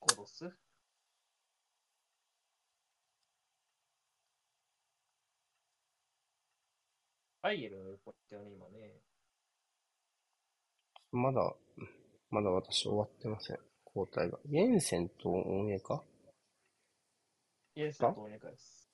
[0.00, 0.50] コドス？
[7.42, 8.96] アイエルの横ってよね、今ね。
[11.12, 11.54] まだ、
[12.30, 13.58] まだ私終わってません。
[13.94, 14.36] 交代が。
[14.48, 16.02] イエンセンとオンエか？
[17.76, 18.88] イエンセンとオニャカです。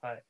[0.00, 0.24] はい。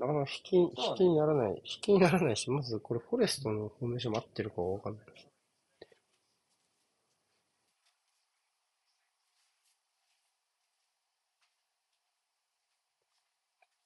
[0.00, 5.04] あの、引き、引きにならない、引きにならないし、まずこれフォレストのフォーメーション待ってるかわかんない。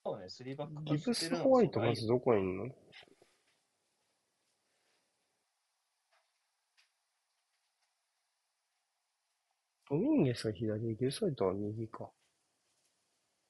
[0.04, 2.64] そうね、スリーバックギブスホワイトまずどこにいんの？
[9.90, 12.10] ドミンゲスが左で、ギブスホワイトは右か。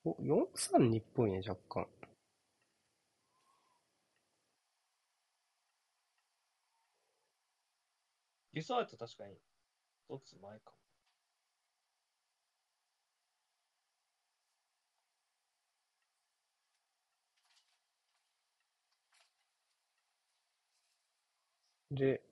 [0.04, 1.86] お、432っぽいね、若干。
[8.54, 9.34] ギスワイト確かに、
[10.08, 10.72] 一つ前か
[21.90, 21.96] も。
[21.96, 22.22] で、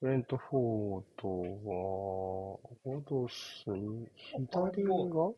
[0.00, 1.28] ブレントフォード
[1.68, 5.32] は、ゴドスに、左が？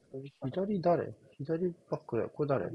[0.50, 1.14] 左誰？
[1.38, 2.28] 左バックだよ。
[2.28, 2.70] これ誰？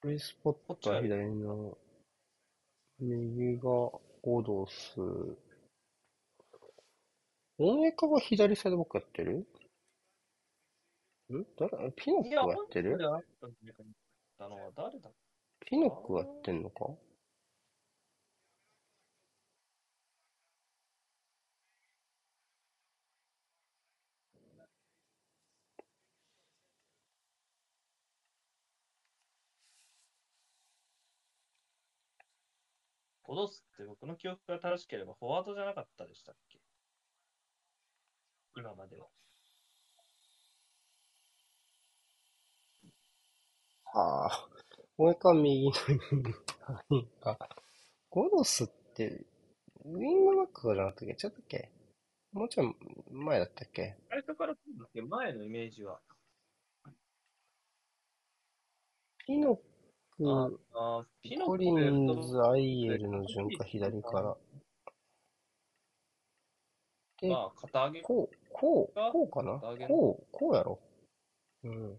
[0.00, 1.78] クリス・ポッター左の、
[2.98, 5.00] 右がゴドス。
[7.58, 9.46] オンエカが左サイドバックやってる？
[11.32, 11.46] ん？
[11.56, 11.92] 誰？
[11.92, 12.98] ピノックいや、がやってる？
[12.98, 13.70] 本当に
[14.40, 14.90] あっ
[15.66, 16.86] ピノックがやってんのか？
[33.24, 36.60] ゴドスって僕の記憶が正しければフォワードじゃなかったでしたっけ？
[38.56, 39.06] 今までは。
[43.84, 44.55] はあ。
[44.98, 45.72] オンエカは右の
[46.10, 46.34] 右
[47.22, 47.38] あ、
[48.08, 49.26] ゴドスって、
[49.84, 51.70] ウィングバックじゃなかったっけちょっとっけ
[52.32, 52.74] もうちょい
[53.10, 53.94] 前だったっけ？
[54.08, 56.00] 最初からそうだっけ前のイメージは。
[59.26, 59.58] ピノッ
[60.24, 64.36] あク、あ、ピコリンズ、アイエルの順か左から。
[67.20, 68.00] で、まあ、肩上げ。
[68.00, 69.58] こう、こう、こうかな？
[69.88, 70.78] こう、こうやろ。
[71.64, 71.98] うん。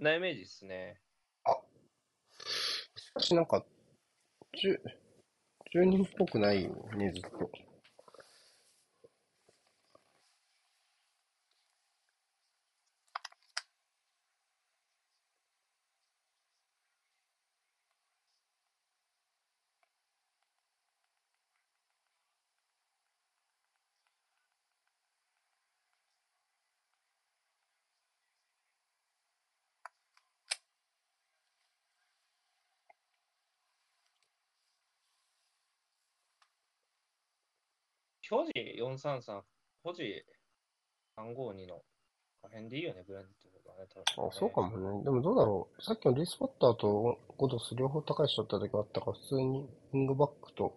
[0.00, 0.98] なイメージっすね。
[2.96, 3.64] しかしなんか、
[4.60, 4.80] 十、
[5.72, 7.50] 十、人っぽくないよね、ずっと。
[38.30, 39.42] 表示433、
[39.82, 40.24] 保持
[41.18, 41.82] 352の
[42.42, 45.04] 可変でいいよね、ブレントがね、多分ねあ、そうかもね。
[45.04, 45.82] でもどうだろう。
[45.82, 50.74] さっきのリスポッターとゴドス両方高い人だった時あったから、普通にウィングバックと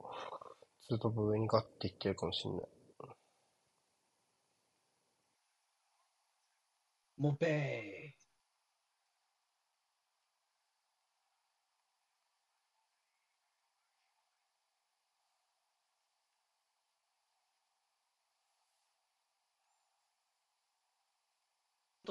[0.88, 2.68] ツートップ上にガッていってるかもしんない。
[7.18, 8.03] モペイ。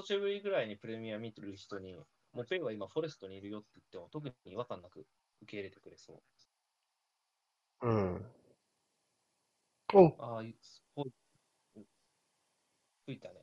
[0.03, 1.95] 途中ぶりぐらいにプレミア見てる人に、
[2.33, 5.07] モペイは今フォレストにいるよって言っても特に違和感なく
[5.43, 6.23] 受け入れてくれそ
[7.81, 7.89] う。
[7.89, 8.27] うん。
[9.95, 10.43] おああ、
[10.97, 11.05] ほ
[13.07, 13.42] 吹いたね。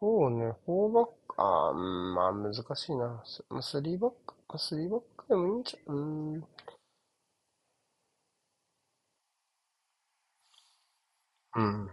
[0.00, 3.22] そうね、4バック、あーうんまあ難しいな。
[3.24, 6.44] スまあスリーバック、まあスリーバックでもいいんちゃう、うん。
[11.54, 11.90] うん。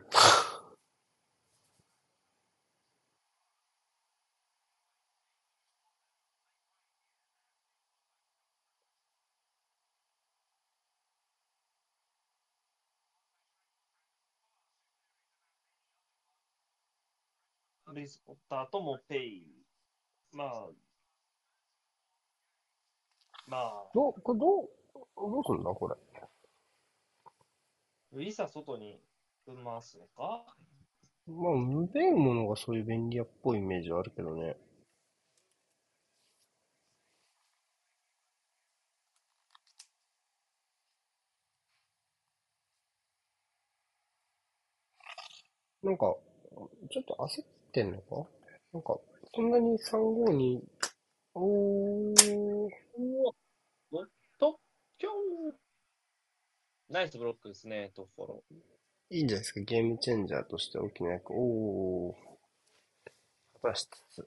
[17.95, 19.47] リスポッターとモペイ。
[20.33, 20.67] まあ、
[23.47, 24.69] まあ、どう、これどう、
[25.15, 25.95] どうすんだこれ。
[28.27, 28.99] いざ外に
[29.45, 30.45] 分回すのか？
[31.27, 34.57] まあ、無べるものがそういう便利屋っぽいイメージはあるけどね。
[45.83, 46.15] なんか、
[46.89, 48.25] ちょっと焦ってんのか？
[48.71, 48.97] なんか、
[49.35, 50.61] そんなに352、
[51.33, 52.15] おー、
[53.91, 54.07] おっ
[54.39, 54.59] と、
[54.97, 55.13] きょん。
[56.89, 58.43] ナイスブロックですね、とフォロ
[59.09, 59.59] いいんじゃないですか？
[59.59, 61.31] ゲームチェンジャーとして大きな役。
[61.31, 62.13] おー、
[63.61, 64.25] 果たしつつ。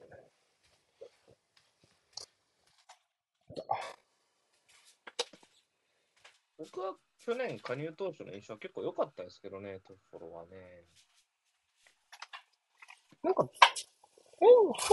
[6.58, 6.94] 僕は
[7.24, 10.84] 去年加入当初の印象は結構良かったですけどね、トフォロはね。
[13.22, 13.48] なんか、
[14.38, 14.48] 変、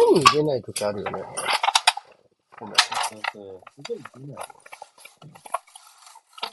[0.06, 1.24] 変に出ない時あるよね。
[2.60, 2.76] ごめん。
[3.10, 3.62] そうそう。
[3.86, 4.46] すごい出ない。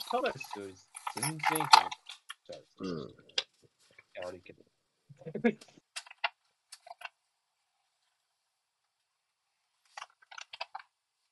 [0.09, 0.75] カラスより
[1.15, 1.69] 全然いいと思っ
[2.45, 2.65] ちゃう。
[2.79, 3.09] うん。
[3.09, 3.15] い
[4.15, 4.63] や、悪いけど。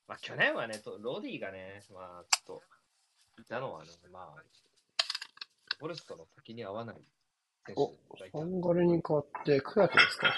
[0.08, 2.60] まあ、去年はね、とロディがね、まあ、ちょっ
[3.38, 4.44] と、いたのはね、まあ、
[5.78, 7.06] フォレストの先に合わない選
[7.76, 8.46] お手がいたサ。
[8.46, 10.34] ンガルに変わって、クラテですか？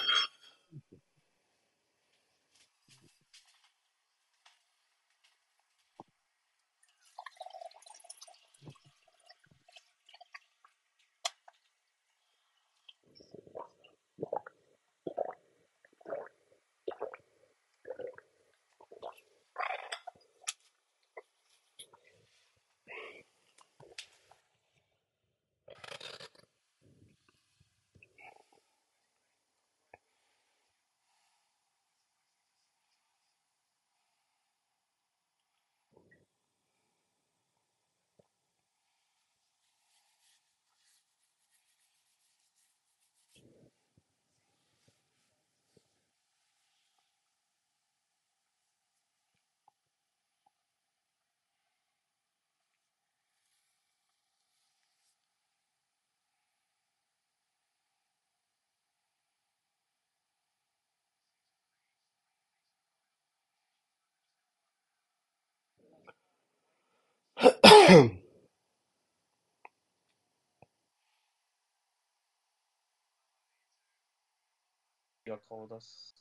[75.34, 76.15] が顔出す。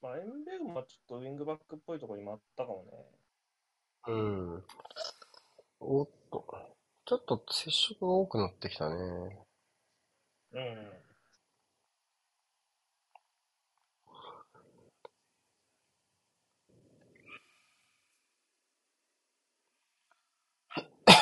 [0.00, 2.90] まあ、エンベルもちょっとウィングバックっぽいところにもあったかもね。
[4.08, 4.64] うん。
[5.80, 6.44] おっと。
[7.04, 9.46] ちょっと接触が多くなってきたね。
[10.52, 11.07] うん。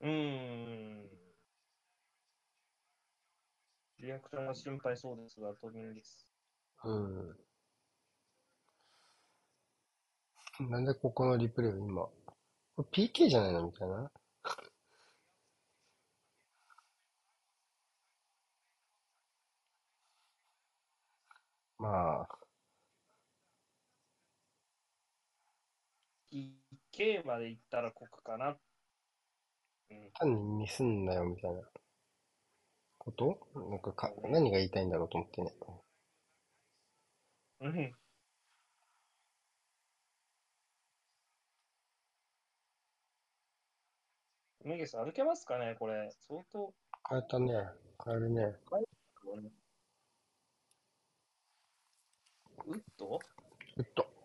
[0.00, 1.08] うーん。
[4.00, 6.26] リアクションが心配そうですが、トビンです。
[6.84, 7.36] うん。
[10.70, 12.02] なんでここのリプレイを今。
[12.76, 14.10] これ PK じゃないのみたいな？
[21.78, 22.37] まあ、
[26.98, 28.56] PK まで行ったら国かな。
[29.90, 30.10] うん。
[30.14, 31.60] 単にミスんなよみたいな
[32.98, 33.38] こと？
[33.54, 35.54] なんかか、何が言いたいんだろうと思ってね。
[37.60, 37.94] うん。
[44.64, 46.10] メゲス歩けますかねこれ。
[46.28, 46.74] 相当。
[47.08, 47.54] 変えたね。
[48.04, 48.56] 変えるね。
[52.66, 53.20] うっと
[53.76, 54.02] うっと。
[54.02, 54.17] ん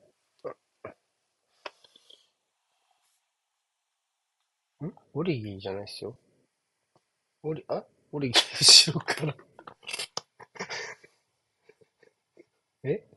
[5.14, 6.18] オリギーじゃないっすよ。
[7.44, 7.84] オリ、あ？
[8.12, 9.36] オリギー後ろから。
[12.84, 13.08] え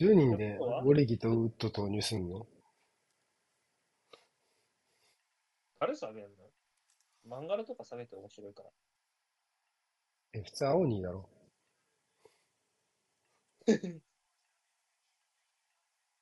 [0.00, 2.46] ?10 人でオリギーとウッド投入すんの？
[5.80, 6.30] 誰下げんの？
[7.24, 8.70] マンガラとか下げて面白いから。
[10.32, 11.28] え、普通青にだろ。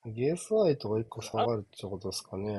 [0.05, 2.53] ゲースワイトが1個下がるってことですかね。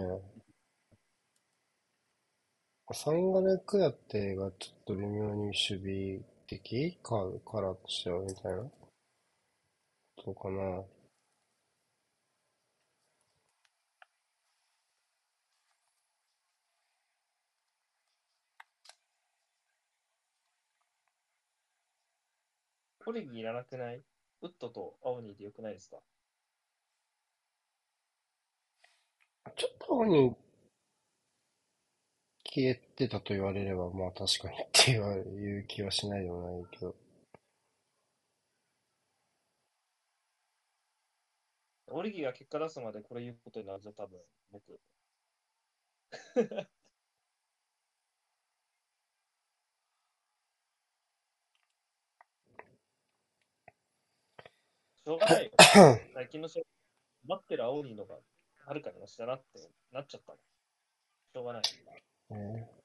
[2.91, 6.99] サンガレクヤテがちょっと微妙に守備的？
[7.03, 8.63] カード、カラーとしてはみたいな？
[10.25, 10.83] そうかな？
[23.05, 24.03] コリギいらなくない？
[24.41, 25.99] ウッドと青にでよくないですか？
[29.57, 30.35] ちょっと青に
[32.51, 36.95] 消えてたと言われれば、まあ確かにっていう気はしないでもないけど。
[41.91, 44.19] オリギが結果出すまでこれ言うことになると多分、
[44.51, 44.81] 僕。
[55.05, 55.51] しょうがないよ。
[56.15, 56.63] 最近の試合、
[57.27, 58.17] 待ってる青にのが
[58.67, 60.39] はるかにマシだなってなっちゃったの。
[61.33, 61.63] しょうがない。
[62.31, 62.78] ね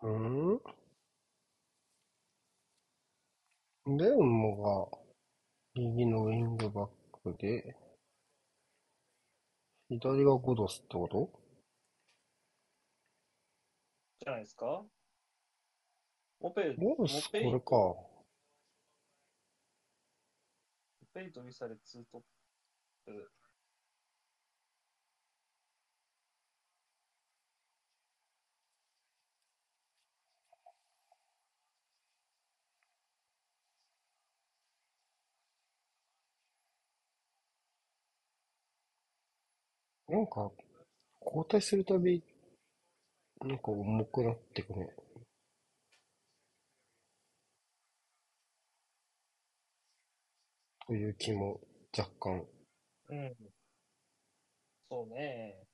[0.00, 0.60] うん
[3.98, 4.98] レオンモが
[5.74, 6.88] 右のウィングバッ
[7.22, 7.74] クで、
[9.88, 11.30] 左がゴドスってこと？
[14.20, 14.84] じゃないですか？
[16.40, 17.70] モペイ、ゴドスモペイこれか。
[17.70, 18.08] モ
[21.14, 22.22] ペイとウィサでツートッ
[23.06, 23.32] プ。
[40.08, 40.50] なんか、
[41.24, 42.22] 交代するたび、
[43.44, 44.94] なんか重くなってくね。
[50.88, 51.60] という気も
[51.96, 52.44] 若干。
[53.10, 53.36] うん。
[54.90, 55.67] そうね。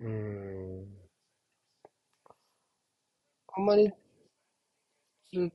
[0.00, 0.86] うーん。
[3.48, 3.90] あんまり
[5.32, 5.50] 10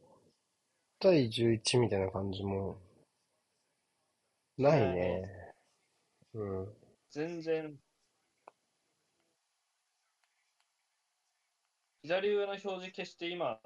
[0.99, 2.80] 対11みたいな感じも
[4.57, 5.53] ないね。
[6.34, 6.68] うん。
[7.09, 7.80] 全然。
[12.03, 13.59] 左上の表示消して今、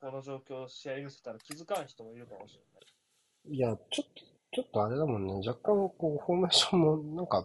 [0.00, 3.56] この状況、試合見せたら気づかん人もいるかもしれない。
[3.56, 5.34] いや、ちょっと、ちょっとあれだもんね。
[5.46, 7.44] 若干こう、フォーメーションもなんか、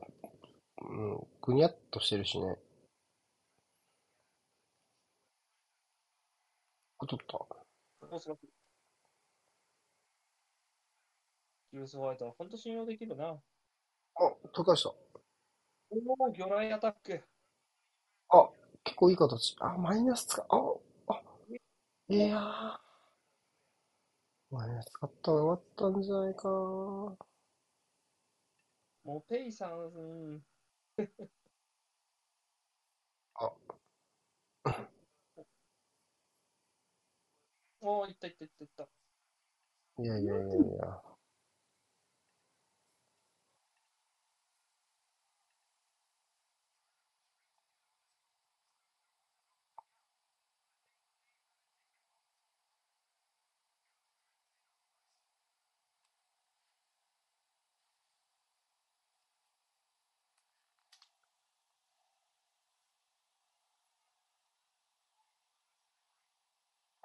[0.89, 2.57] うん、ぐにゃっとしてるしね。
[6.99, 7.37] あ、取った。
[7.37, 7.47] こ
[8.09, 8.47] こすごく。
[11.73, 13.25] ギブスホワイトは本当信用できるな。
[13.25, 13.39] あ、
[14.53, 14.89] 取り返した。
[14.89, 15.95] お
[16.25, 17.21] お、魚雷アタック。
[18.29, 18.49] あ、
[18.85, 19.57] 結構いい形。
[19.59, 20.45] あ、マイナス使う。
[20.49, 21.21] あ、あ、
[22.07, 22.79] いやー。
[24.49, 26.51] マイナス使ったらよかったんじゃないかな。
[29.03, 30.41] もうペイさん、うん
[33.35, 33.51] あ、
[37.81, 38.89] おお、いったいったいったいった。
[39.99, 41.16] いやいやいやいや。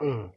[0.03, 0.33] うん。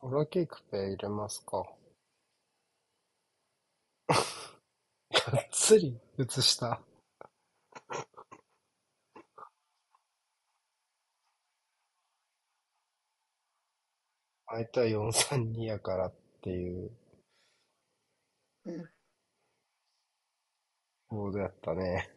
[0.00, 1.64] オラキークペ入れますか？
[4.08, 6.80] がっつり映した。
[14.52, 16.92] 相手は432やからっていう
[21.10, 22.10] ボードやったね。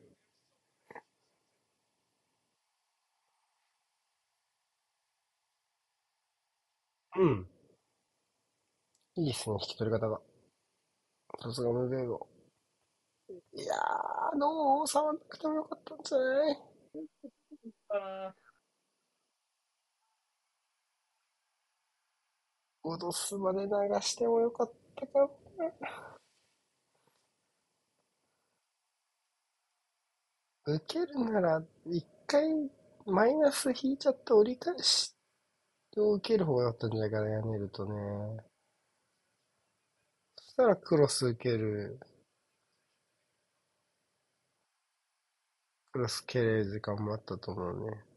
[7.17, 7.47] うん。
[9.17, 10.21] いいですね、引き取り方が。
[11.41, 12.27] さすがムベーゴ。
[13.53, 16.57] いやー、ノー触んなくてもよかったんじゃない？
[22.85, 23.67] 脅すまで流
[24.01, 25.19] してもよかったか
[25.57, 26.15] な。
[30.67, 32.69] 受けるなら、一回
[33.05, 35.15] マイナス引いちゃって折り返し
[35.97, 38.43] を受ける方が良かったんじゃないかな、やめるとね。
[40.37, 41.99] そしたらクロス受ける。
[45.91, 48.14] クロス蹴れる時間もあったと思うね。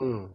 [0.00, 0.34] うん。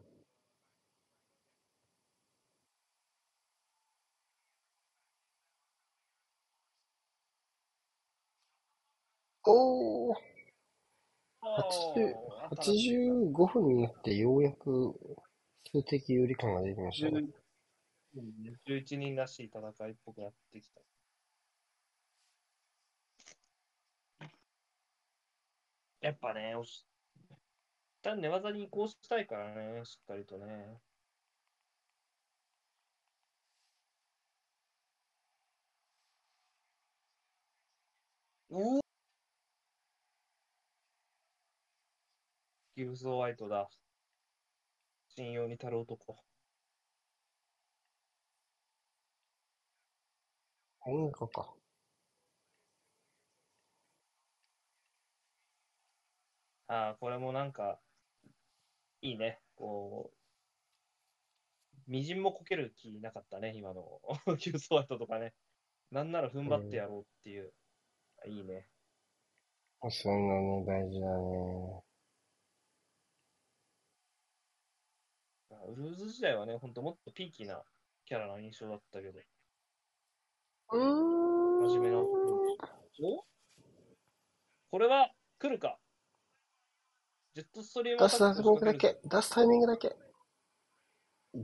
[9.45, 10.15] おー、
[11.41, 14.95] 80おー85分になってようやく
[15.71, 17.23] 数的有利感が出てきましたね。
[18.65, 20.81] 11人らしい戦いっぽくなってきた。
[26.01, 26.85] やっぱね、おし
[28.01, 30.81] 一旦寝技に移行したいからね、しっかりとね。
[38.49, 38.81] うお
[42.77, 43.67] ギブス・ホワイトだ。
[45.09, 46.26] 信用に足る男。
[50.87, 51.53] 音楽か。
[56.67, 57.79] ああ、これもなんか、
[59.01, 59.41] いいね。
[59.55, 63.83] こう、みじんもこける気なかったね、今の
[64.37, 65.33] キュースワイトとかね。
[65.91, 67.53] なんなら踏ん張ってやろうっていう。
[68.27, 68.67] いいね。
[69.89, 71.83] そういうのね、大事だね。
[75.67, 77.61] ウルーズ時代はね、ほんともっとピーキーな
[78.05, 79.19] キャラな印象だったけど。
[80.71, 81.69] うーん。
[81.69, 81.97] 真面目な。
[81.99, 83.23] お？
[84.71, 85.77] これは来るか？
[87.35, 89.95] ジェットストリーム出すタイミングだけ、出すタイミングだけ。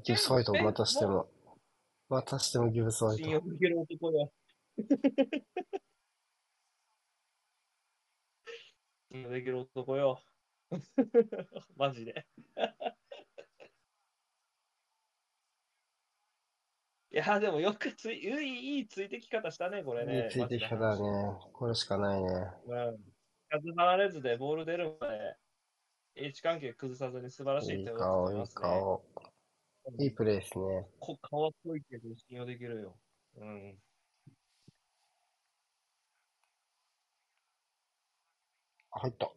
[0.04, 1.30] ギブスホワイトまたしても、
[2.10, 3.24] またしてもギブスホワイト。
[3.24, 4.34] 信用できる男よ。
[9.12, 10.20] 信用できる男よ。
[11.76, 12.26] マジで。
[17.14, 20.30] いや、でもよくつい、いい、いいついてき方したね、これいいね。
[20.31, 21.38] ついてき方だね。
[21.53, 22.27] これしかないね。
[22.68, 22.98] うん。
[23.49, 25.38] 数離れずでボール出るまで、
[26.15, 28.61] H 関係崩さずに素晴らしいいい手を顔、いいますね。
[28.61, 29.06] 顔。
[29.99, 30.88] いいプレーですね。
[30.99, 32.99] こ顔は濃いけど信用できるよ。
[33.38, 33.84] うん。
[38.91, 39.31] あ入った。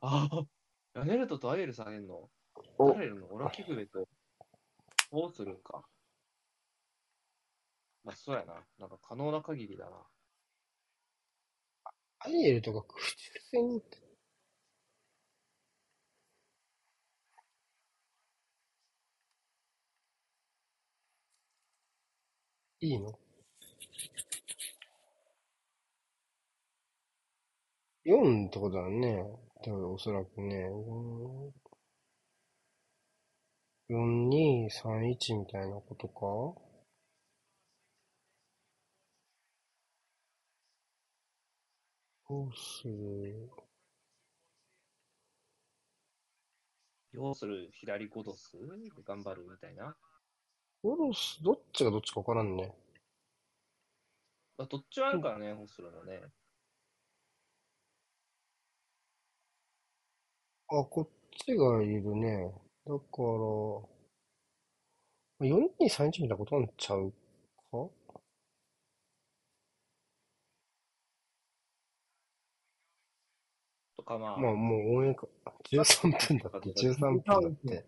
[0.00, 0.46] ああ、
[0.94, 2.31] ヤネルトとアイエル下げんの？
[2.82, 4.06] お誰いるのオラキグベと、
[5.12, 5.84] どうするんか。
[8.04, 8.54] まあ、そうやな。
[8.78, 9.90] なんか可能な限りだな。
[12.20, 13.98] アイエルとか空中戦って。
[22.80, 23.18] いいの
[28.04, 29.24] ?4 ってことだね。
[29.64, 30.68] 多分おそらくね。
[30.68, 31.71] 4、2、
[33.94, 36.20] 3、1みたいなことか？
[42.28, 43.50] どうする？
[47.12, 48.56] 要する左ゴドス？
[49.04, 49.94] 頑張るみたいな？
[50.82, 52.74] オロス、どっちがどっちかわからんね。
[54.56, 56.22] まあ、どっちもあるからね、ホスルのね。
[60.68, 61.08] あ、こっ
[61.44, 62.61] ちがいるね。
[62.86, 63.22] だか
[65.40, 67.12] ら、4231見たことあるんちゃう
[67.70, 67.88] か？
[73.96, 75.26] とかまあ、まあもう応援か、
[75.70, 77.86] 13分だって、 13分だって。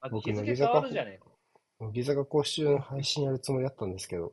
[0.00, 1.26] あ僕日付変わるじゃねえか。
[1.80, 4.32] 乃木坂講習の配信やるつもりだったんですけど、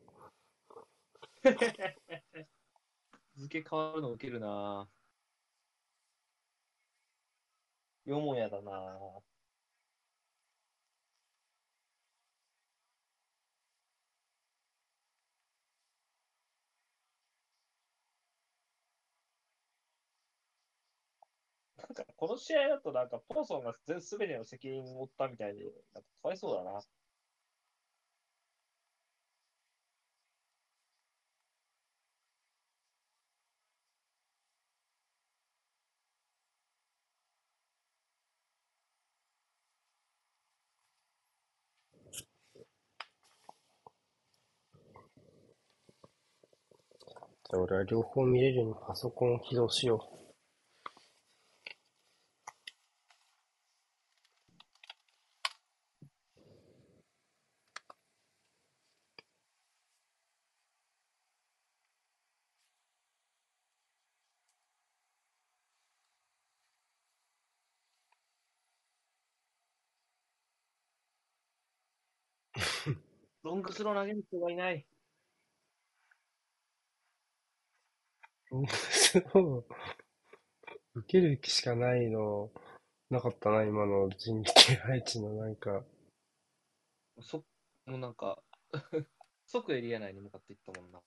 [3.36, 4.90] 日付変わるの受けるな
[8.08, 9.22] よもやだな
[21.76, 26.82] なんかこの試合だとなんかポーソンが全すべての責任を負ったみたいで、なんかかわいそうだな。
[47.52, 50.28] 俺は両方見れるようにパソコンを起動しよう
[73.44, 74.86] ロングスロー投げる人がいない。
[78.52, 79.66] そう。
[80.96, 82.52] 受ける気しかないの、
[83.10, 85.84] なかったな、今の人気配置のなんか。
[87.22, 87.44] そ、
[87.86, 88.42] もうなんか、
[89.46, 91.02] 即エリア内に向かっていったもんな。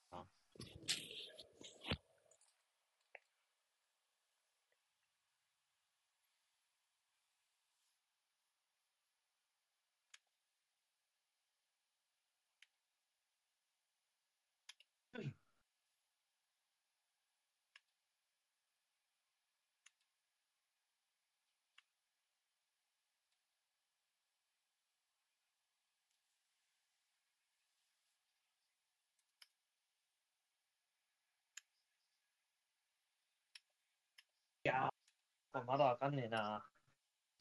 [35.61, 36.65] ー、まだわかんねえな。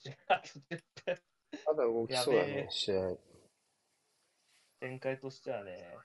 [1.66, 3.18] まだ動きそうだね試合。
[4.80, 5.98] 展開としてはね。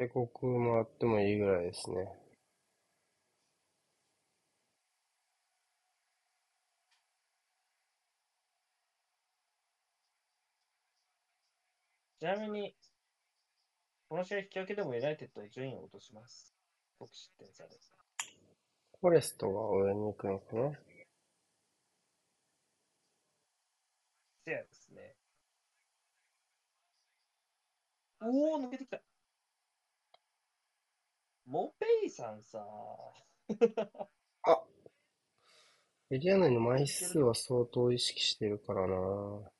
[0.00, 2.08] 警告もらってもいいぐらいですね。
[12.20, 12.74] ちなみに、
[14.10, 16.54] この試合引き分けでもユナイテッドは順位を落とします。
[16.98, 17.70] 得失点差で。
[19.00, 20.72] フォレストが応援に行くのかな
[24.44, 25.14] せやですね。
[28.20, 29.00] おー、抜けてきた。
[31.46, 32.62] モペイさんさ、
[34.42, 34.62] あ
[36.10, 39.50] エリア内の枚数は相当意識してるからな。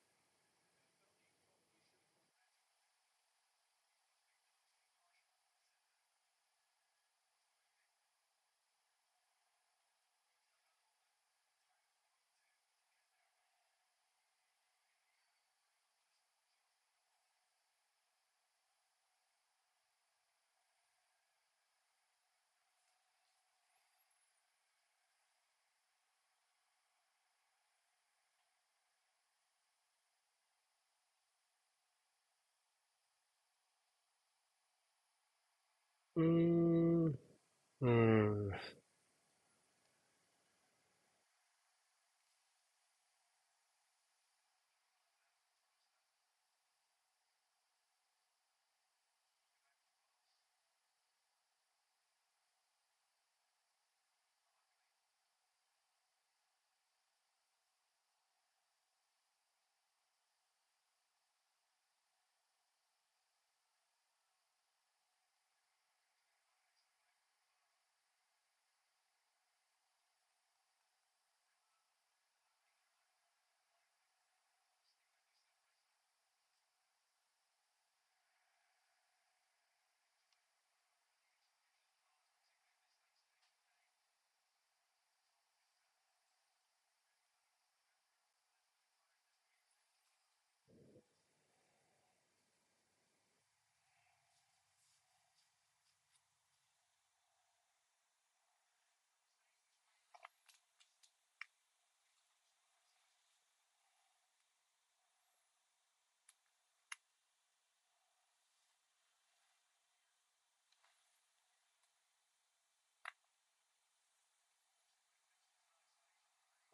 [36.21, 37.07] うーん。
[37.07, 38.10] うーん。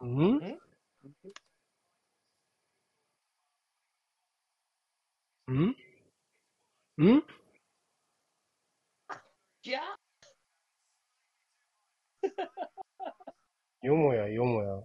[0.06, 0.36] ん？
[5.48, 5.76] ん？
[6.98, 7.06] ん？
[7.06, 7.22] ん
[9.62, 9.80] いや
[13.82, 14.82] よもやよもや。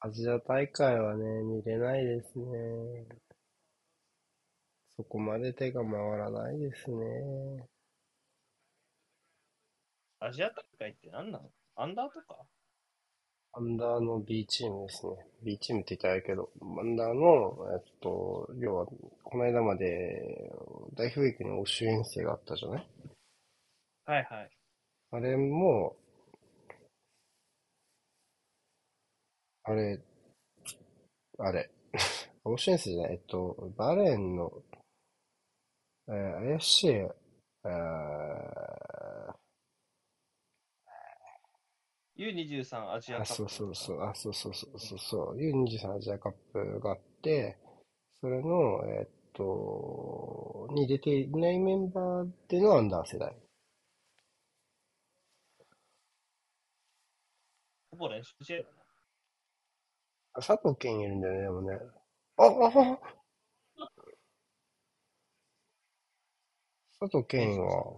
[0.00, 3.06] アジア大会はね、見れないですね。
[4.96, 7.66] そこまで手が回らないですね。
[10.20, 11.50] アジア大会って何なの？
[11.76, 12.46] アンダーとか？
[13.52, 15.12] アンダーの B チームですね。
[15.42, 16.50] B チームって言ったらあれやけど、
[16.80, 20.50] アンダーの、えっと、要は、この間まで
[20.94, 22.88] 代表ウィークに欧州遠征があったじゃない？
[24.06, 24.50] はいはい。
[25.10, 25.96] あれも、
[29.64, 30.00] あれ、
[31.38, 31.70] あれ、
[32.44, 34.62] 欧州遠征じゃない、えっと、バーレーンの、
[36.08, 38.97] えー怪しい、えー
[42.18, 43.34] U23 アジアカあ、ップ。
[43.34, 47.56] そうそうそう、あ、そうそうそうそうそう、U23 アジアカップがあって、
[48.20, 53.34] それの、えっと、に出ていないメンバーでのアンダー世代。
[57.92, 58.68] ほぼ練習試合だな。
[60.34, 61.78] あ佐藤健いるんだよね、でもね。
[62.36, 62.98] あ、あ、あ
[67.00, 67.94] 佐藤健は、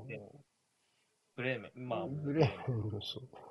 [1.37, 1.89] ブレーメン。
[1.89, 3.50] まあ、ブレーメンのそう。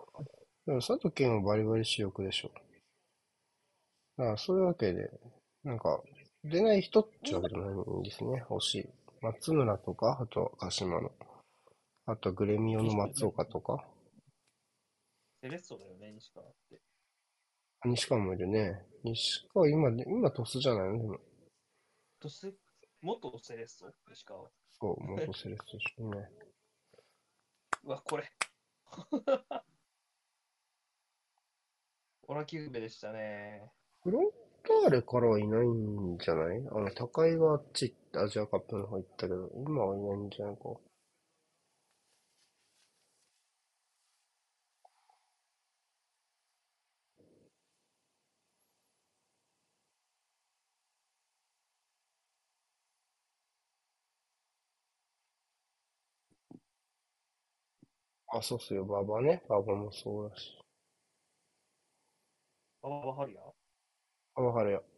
[0.70, 2.52] でも佐藤健はバリバリ主力でしょ。
[4.18, 5.10] だからそういうわけで、
[5.64, 6.00] なんか、
[6.44, 8.90] 出ない人ってわけじゃないんですね、欲しい。
[9.20, 11.12] 松村とか、あと鹿島の。
[12.06, 13.84] あとグレミオの松岡とか。
[15.42, 16.80] セレッソだよね、西川って。
[17.86, 18.86] 西川もいるね。
[19.04, 21.00] 西川今、今トスじゃないの？
[21.00, 21.20] でも。
[22.20, 22.54] とせ
[23.02, 23.88] 元セレッソ？
[24.08, 24.48] 西川？
[24.80, 26.30] そう、元セレッソでしょね。
[27.86, 28.32] うわ、これ。
[32.30, 33.72] オラキフベでしたね。
[34.04, 34.30] フロン
[34.64, 36.58] ターレからはいないんじゃない？
[36.72, 40.62] あの、高井があっちアジアカップの方行ったけど、今はいないんじゃないか？
[58.34, 59.44] あ、そうっすよ、馬場ね。
[59.50, 60.58] 馬場もそうだし。
[62.82, 63.42] あわはりや
[64.36, 64.89] あ、わかるよ。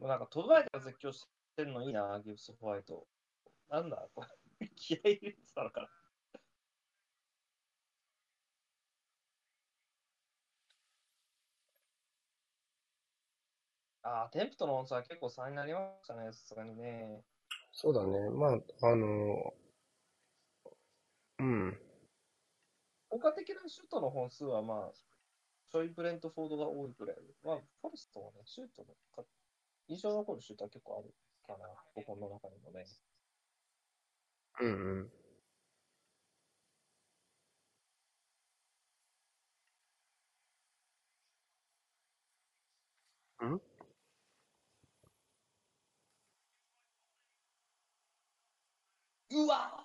[0.00, 3.06] もうなんか、途絶えたら絶叫してるのいいな、ギブスホワイト。
[3.70, 4.39] なんだ、これ。
[4.76, 5.88] 気合い入れてたのかな。
[14.02, 17.22] ああ、テンプとの温差は結構差になりましたね、さすがにね。
[17.72, 18.30] そうだね。
[18.30, 19.54] まあ、あの、
[21.38, 21.80] うん。
[23.08, 24.92] 効果的なシュートの本数はまあ、
[25.70, 27.16] ちょいブレントフォードが多いくらい。
[27.44, 29.28] まあ、フォレストはね、シュートのか
[29.88, 31.14] 印象に残るシュートは結構ある
[31.46, 32.86] かな、5本の中にもね。
[34.58, 35.10] うん
[43.40, 43.54] うん。
[43.54, 43.60] ん？
[49.30, 49.84] うわ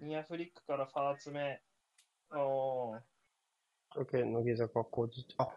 [0.00, 1.62] ーニアフリックからファーツ目。
[2.30, 3.13] おー。
[3.94, 5.48] だけ乃木坂工事、あ、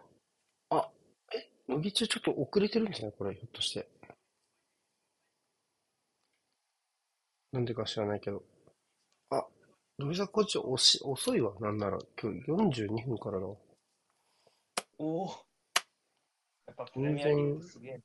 [0.69, 0.91] あ、
[1.33, 3.87] え、乃木中ちょっと遅れてるんですね、これ、ひょっとして。
[7.51, 8.43] なんでか知らないけど。
[9.31, 9.43] あ、
[9.97, 11.97] 乃木坂工事遅し遅いわ、なんなら。
[12.21, 13.55] 今日42分からだわ。
[14.99, 15.27] おお。
[16.67, 17.99] やっぱプレミアリーグすげえ。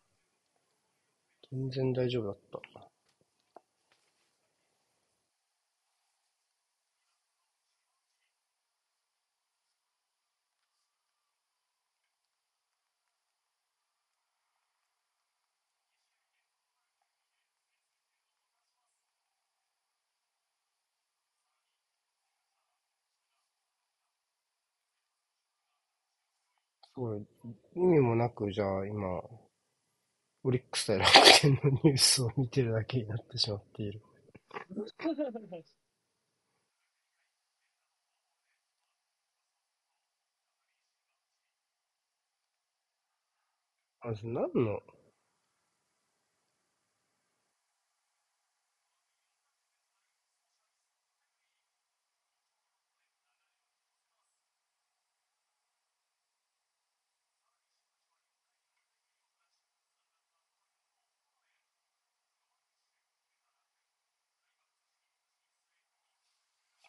[1.50, 2.91] 全然大丈夫だった。
[27.02, 27.26] すごい、
[27.74, 29.20] 意味もなく、じゃあ今、
[30.44, 31.10] オリックス対楽
[31.40, 34.00] 天のニュースを見てるだけになってしまっている。
[44.04, 44.80] まず何の、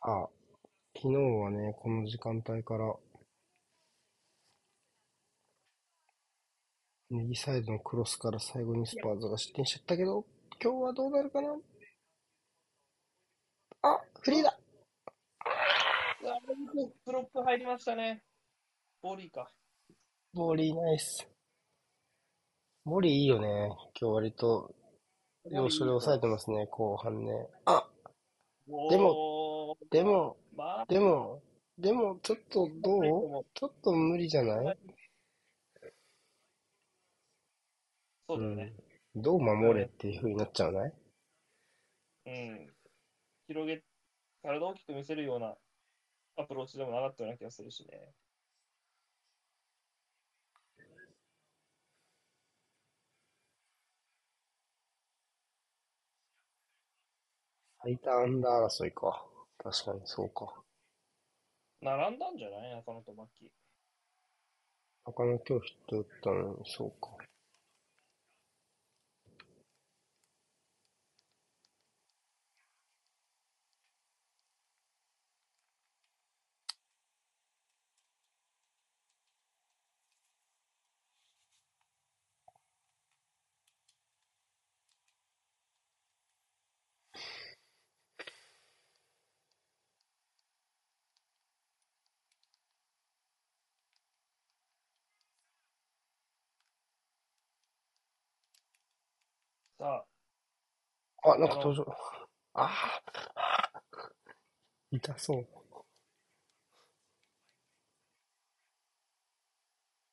[0.05, 0.27] あ、
[0.97, 2.93] 昨日はね、この時間帯から、
[7.09, 10.25] 右サイドのクロスから最後にスパーズが失点しちゃったけど、
[10.61, 11.55] 今日はどうなるかな？
[13.83, 14.59] あ、フリーだ
[16.21, 16.37] うわ
[17.05, 18.23] プロップ入りましたね。
[19.01, 19.49] ボーリーか。
[20.33, 21.25] ボーリーナイス。
[22.83, 23.47] ボーリーいいよね。
[23.97, 24.75] 今日割と、
[25.49, 27.47] 要所で抑えてますね、後半ね。
[27.65, 27.87] あ、
[28.89, 29.42] でも、
[29.91, 31.41] でも、まあ、でも、
[31.77, 32.99] でも、ちょっとど
[33.41, 33.45] う？
[33.53, 34.77] ちょっと無理じゃない？
[38.27, 38.73] そうだよね。
[39.15, 39.21] うん。
[39.21, 40.93] どう守れっていう風になっちゃうない？
[42.25, 42.73] うん。
[43.47, 43.83] 広げ、
[44.43, 45.55] 体を大きく見せるような
[46.37, 48.13] アプローチでもなかったような気がするしね。
[57.83, 59.32] 最多アンダー争いか。
[59.63, 60.53] 確かにそうか。
[61.81, 62.75] 並んだんじゃない？
[62.75, 63.29] 中野と牧。
[65.05, 67.09] 他の今日ヒット打ったのに、そうか。
[99.83, 100.05] さ
[101.25, 101.85] あ、なんか登場。
[102.53, 103.01] あ
[103.73, 103.81] あ、
[104.91, 105.47] 痛そう。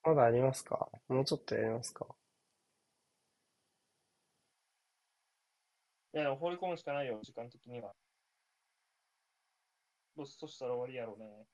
[0.02, 0.88] まだありますか？
[1.06, 2.04] もうちょっとやりますか？
[2.08, 2.14] あ、
[6.14, 7.92] いや、でも放り込むしかないよ、時間的には。
[10.16, 11.46] ロストしたら終わりやろうね。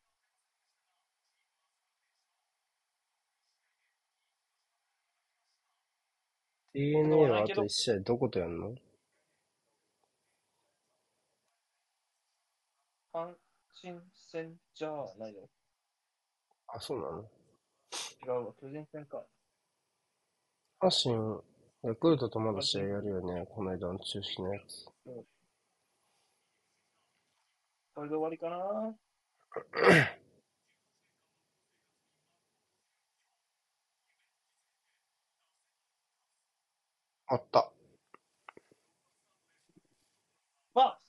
[6.76, 8.74] DNA はあと1試合どことやんの？
[13.14, 13.32] 阪
[13.80, 13.98] 神
[14.30, 15.48] 戦じゃないよ。
[16.68, 17.24] あ、そうなの？
[18.26, 19.24] 違うわ、巨人戦か。
[20.78, 21.40] 阪神、
[21.82, 23.46] ヤクルトとまだ試合やるよね。
[23.48, 24.84] この間の中止のやつ。
[27.94, 28.94] これで終わりかな？
[37.28, 37.72] あった。
[40.74, 41.00] まあ、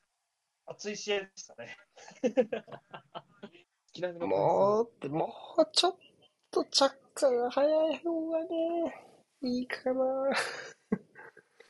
[0.68, 1.78] 熱い試合でしたね。
[2.24, 2.32] 好
[3.94, 5.96] きなのもうもうちょっ
[6.52, 8.48] と着火が早い方がね、
[9.44, 10.04] いいかな。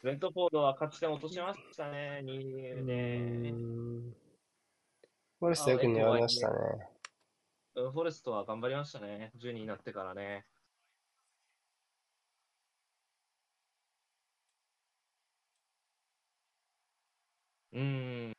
[0.02, 2.94] ブレントフォードは勝ち点落としましたね、2うで。
[2.94, 4.16] ーん。
[5.40, 6.56] フォレストよくましたね。
[6.56, 10.46] うんフォレストは頑張りましたね、10になってからね。
[17.78, 18.34] うーん。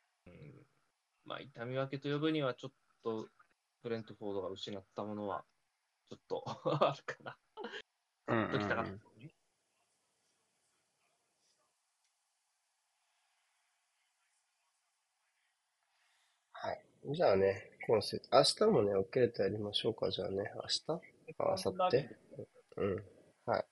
[1.23, 2.71] まあ、痛み分けと呼ぶには、ちょっ
[3.03, 3.29] と、
[3.81, 5.45] ブレントフォードが失ったものは、
[6.09, 6.43] ちょっと
[6.85, 7.37] あるかな。
[8.27, 8.99] うんうんときたかったうん。
[16.51, 16.85] はい。
[17.05, 20.11] じゃあね、今節、明日もね、受けれてやりましょうか。
[20.11, 20.91] じゃあね、明日？
[21.37, 22.07] あ、明後日
[22.75, 23.05] うん。
[23.45, 23.65] はい。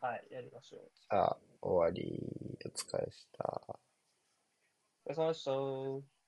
[0.00, 0.90] はい、やりましょう。
[0.94, 2.58] じゃあ、終わり。
[2.64, 3.80] お疲れした。
[5.04, 6.19] お疲れ様でした。